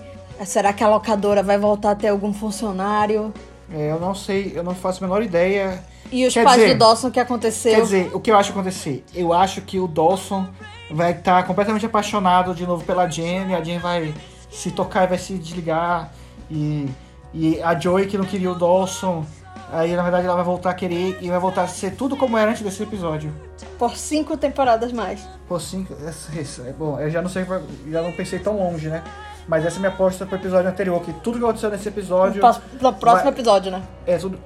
Será 0.45 0.73
que 0.73 0.83
a 0.83 0.89
locadora 0.89 1.43
vai 1.43 1.59
voltar 1.59 1.91
a 1.93 1.95
ter 1.95 2.09
algum 2.09 2.33
funcionário? 2.33 3.33
É, 3.73 3.91
eu 3.91 4.01
não 4.01 4.15
sei, 4.15 4.53
eu 4.55 4.63
não 4.63 4.75
faço 4.75 5.05
a 5.05 5.07
menor 5.07 5.23
ideia. 5.23 5.85
E 6.11 6.27
os 6.27 6.33
Quer 6.33 6.45
pais 6.45 6.61
dizer- 6.61 6.75
do 6.75 6.79
Dawson, 6.79 7.09
o 7.09 7.11
que 7.11 7.21
aconteceu? 7.21 7.75
Quer 7.75 7.83
dizer, 7.83 8.11
o 8.15 8.21
que 8.21 8.31
eu 8.31 8.37
acho 8.37 8.51
acontecer? 8.53 9.05
Eu 9.15 9.33
acho 9.33 9.61
que 9.61 9.79
o 9.79 9.87
Dawson 9.87 10.47
vai 10.91 11.13
estar 11.13 11.47
completamente 11.47 11.85
apaixonado 11.85 12.55
de 12.55 12.67
novo 12.67 12.83
pela 12.85 13.07
Jen, 13.07 13.51
e 13.51 13.55
a 13.55 13.63
Jen 13.63 13.79
vai 13.79 14.15
se 14.51 14.71
tocar 14.71 15.05
e 15.05 15.07
vai 15.09 15.19
se 15.19 15.35
desligar. 15.35 16.11
E, 16.51 16.89
e 17.35 17.63
a 17.63 17.79
Joey, 17.79 18.07
que 18.07 18.17
não 18.19 18.25
queria 18.25 18.51
o 18.51 18.55
Dawson, 18.55 19.25
aí 19.73 19.95
na 19.95 20.03
verdade 20.03 20.27
ela 20.27 20.37
vai 20.37 20.45
voltar 20.45 20.71
a 20.71 20.75
querer 20.75 21.19
e 21.21 21.29
vai 21.29 21.39
voltar 21.39 21.63
a 21.63 21.69
ser 21.69 21.93
tudo 21.93 22.17
como 22.17 22.37
era 22.39 22.51
antes 22.51 22.63
desse 22.63 22.83
episódio. 22.83 23.33
Por 23.79 23.97
cinco 23.97 24.37
temporadas 24.37 24.93
mais. 24.93 25.21
Pô, 25.49 25.59
sim, 25.61 25.87
essa- 26.07 26.39
essa- 26.41 26.63
é 26.63 26.73
bom, 26.73 26.99
eu 26.99 27.11
já 27.11 27.23
não 27.23 27.29
sei, 27.29 27.45
já 27.91 28.03
não 28.03 28.13
pensei 28.13 28.39
tão 28.39 28.57
longe, 28.57 28.89
né? 28.89 29.03
Mas 29.47 29.65
essa 29.65 29.77
é 29.77 29.81
minha 29.81 29.91
aposta 29.93 30.27
pro 30.27 30.37
episódio 30.37 30.69
anterior, 30.69 31.01
que 31.03 31.13
tudo 31.13 31.39
que 31.39 31.45
aconteceu 31.45 31.71
nesse 31.71 31.89
episódio. 31.89 32.41
Pro, 32.41 32.53
pro 32.79 32.93
próximo 32.95 33.31
vai- 33.31 33.33
episódio, 33.33 33.71
né? 33.73 33.83
É, 34.07 34.19
tudo. 34.19 34.39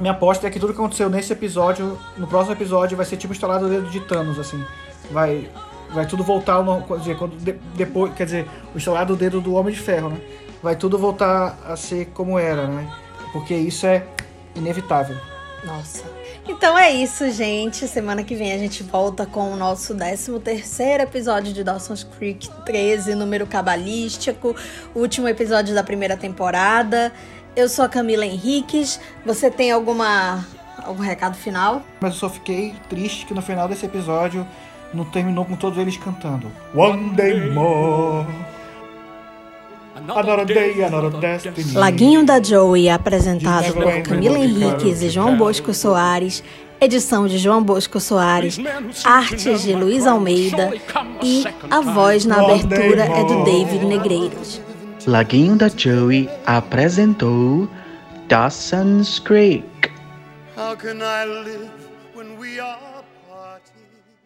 Minha 0.00 0.12
aposta 0.12 0.46
é 0.46 0.50
que 0.50 0.58
tudo 0.60 0.72
que 0.72 0.78
aconteceu 0.78 1.08
nesse 1.10 1.32
episódio, 1.32 1.98
no 2.16 2.26
próximo 2.26 2.54
episódio, 2.54 2.96
vai 2.96 3.04
ser 3.06 3.16
tipo 3.16 3.32
instalado 3.34 3.66
o 3.66 3.68
dedo 3.68 3.88
de 3.90 4.00
Thanos, 4.00 4.38
assim. 4.38 4.62
Vai. 5.10 5.50
Vai 5.92 6.06
tudo 6.06 6.22
voltar 6.24 6.54
ao. 6.54 6.82
Quer 6.82 6.98
dizer, 6.98 7.16
quando, 7.16 7.36
de- 7.36 7.58
depois, 7.74 8.12
quer 8.14 8.24
dizer, 8.24 8.46
o 8.74 8.78
instalado 8.78 9.14
do 9.14 9.18
dedo 9.18 9.40
do 9.40 9.54
Homem 9.54 9.72
de 9.74 9.80
Ferro, 9.80 10.10
né? 10.10 10.20
Vai 10.62 10.76
tudo 10.76 10.98
voltar 10.98 11.58
a 11.66 11.76
ser 11.76 12.06
como 12.06 12.38
era, 12.38 12.66
né? 12.66 12.90
Porque 13.32 13.54
isso 13.54 13.86
é 13.86 14.04
inevitável. 14.54 15.16
Nossa. 15.64 16.04
Então 16.48 16.78
é 16.78 16.90
isso, 16.92 17.28
gente. 17.30 17.88
Semana 17.88 18.22
que 18.22 18.34
vem 18.34 18.52
a 18.52 18.58
gente 18.58 18.82
volta 18.82 19.26
com 19.26 19.52
o 19.52 19.56
nosso 19.56 19.94
13 19.94 20.38
terceiro 20.40 21.02
episódio 21.02 21.52
de 21.52 21.64
Dawson's 21.64 22.04
Creek 22.04 22.48
13, 22.64 23.14
número 23.14 23.46
cabalístico, 23.46 24.54
último 24.94 25.28
episódio 25.28 25.74
da 25.74 25.82
primeira 25.82 26.16
temporada. 26.16 27.12
Eu 27.54 27.68
sou 27.68 27.84
a 27.84 27.88
Camila 27.88 28.24
Henriques. 28.24 29.00
Você 29.24 29.50
tem 29.50 29.72
alguma 29.72 30.44
algum 30.84 31.02
recado 31.02 31.36
final? 31.36 31.82
Mas 32.00 32.12
eu 32.12 32.18
só 32.20 32.30
fiquei 32.30 32.74
triste 32.88 33.26
que 33.26 33.34
no 33.34 33.42
final 33.42 33.66
desse 33.66 33.84
episódio 33.86 34.46
não 34.96 35.04
terminou 35.04 35.44
com 35.44 35.54
todos 35.54 35.78
eles 35.78 35.96
cantando. 35.96 36.50
One 36.74 37.10
day 37.10 37.50
more. 37.50 38.26
Another 39.94 40.44
day, 40.44 40.82
another 40.82 41.10
destiny. 41.20 41.74
Laguinho 41.74 42.24
da 42.24 42.42
Joey, 42.42 42.88
apresentado 42.88 43.72
por 43.72 44.02
Camila 44.02 44.38
Henriques 44.38 45.02
e 45.02 45.08
João 45.08 45.36
Bosco 45.36 45.72
Soares. 45.74 46.42
Edição 46.78 47.26
de 47.26 47.38
João 47.38 47.62
Bosco 47.62 47.98
Soares, 47.98 48.58
artes 49.02 49.62
de 49.62 49.72
Luiz 49.72 50.06
Almeida 50.06 50.74
e 51.22 51.42
a 51.70 51.80
voz 51.80 52.26
na 52.26 52.42
abertura 52.42 53.04
é 53.04 53.24
do 53.24 53.44
David 53.44 53.86
Negreiros. 53.86 54.60
Laguinho 55.06 55.56
da 55.56 55.68
Joey 55.68 56.28
apresentou 56.44 57.66
Dawson's 58.28 59.18
Creek. 59.20 59.64
How 60.54 60.76
can 60.76 60.98
I 61.00 61.24
live 61.24 61.70
when 62.14 62.38
we 62.38 62.60
are 62.60 62.85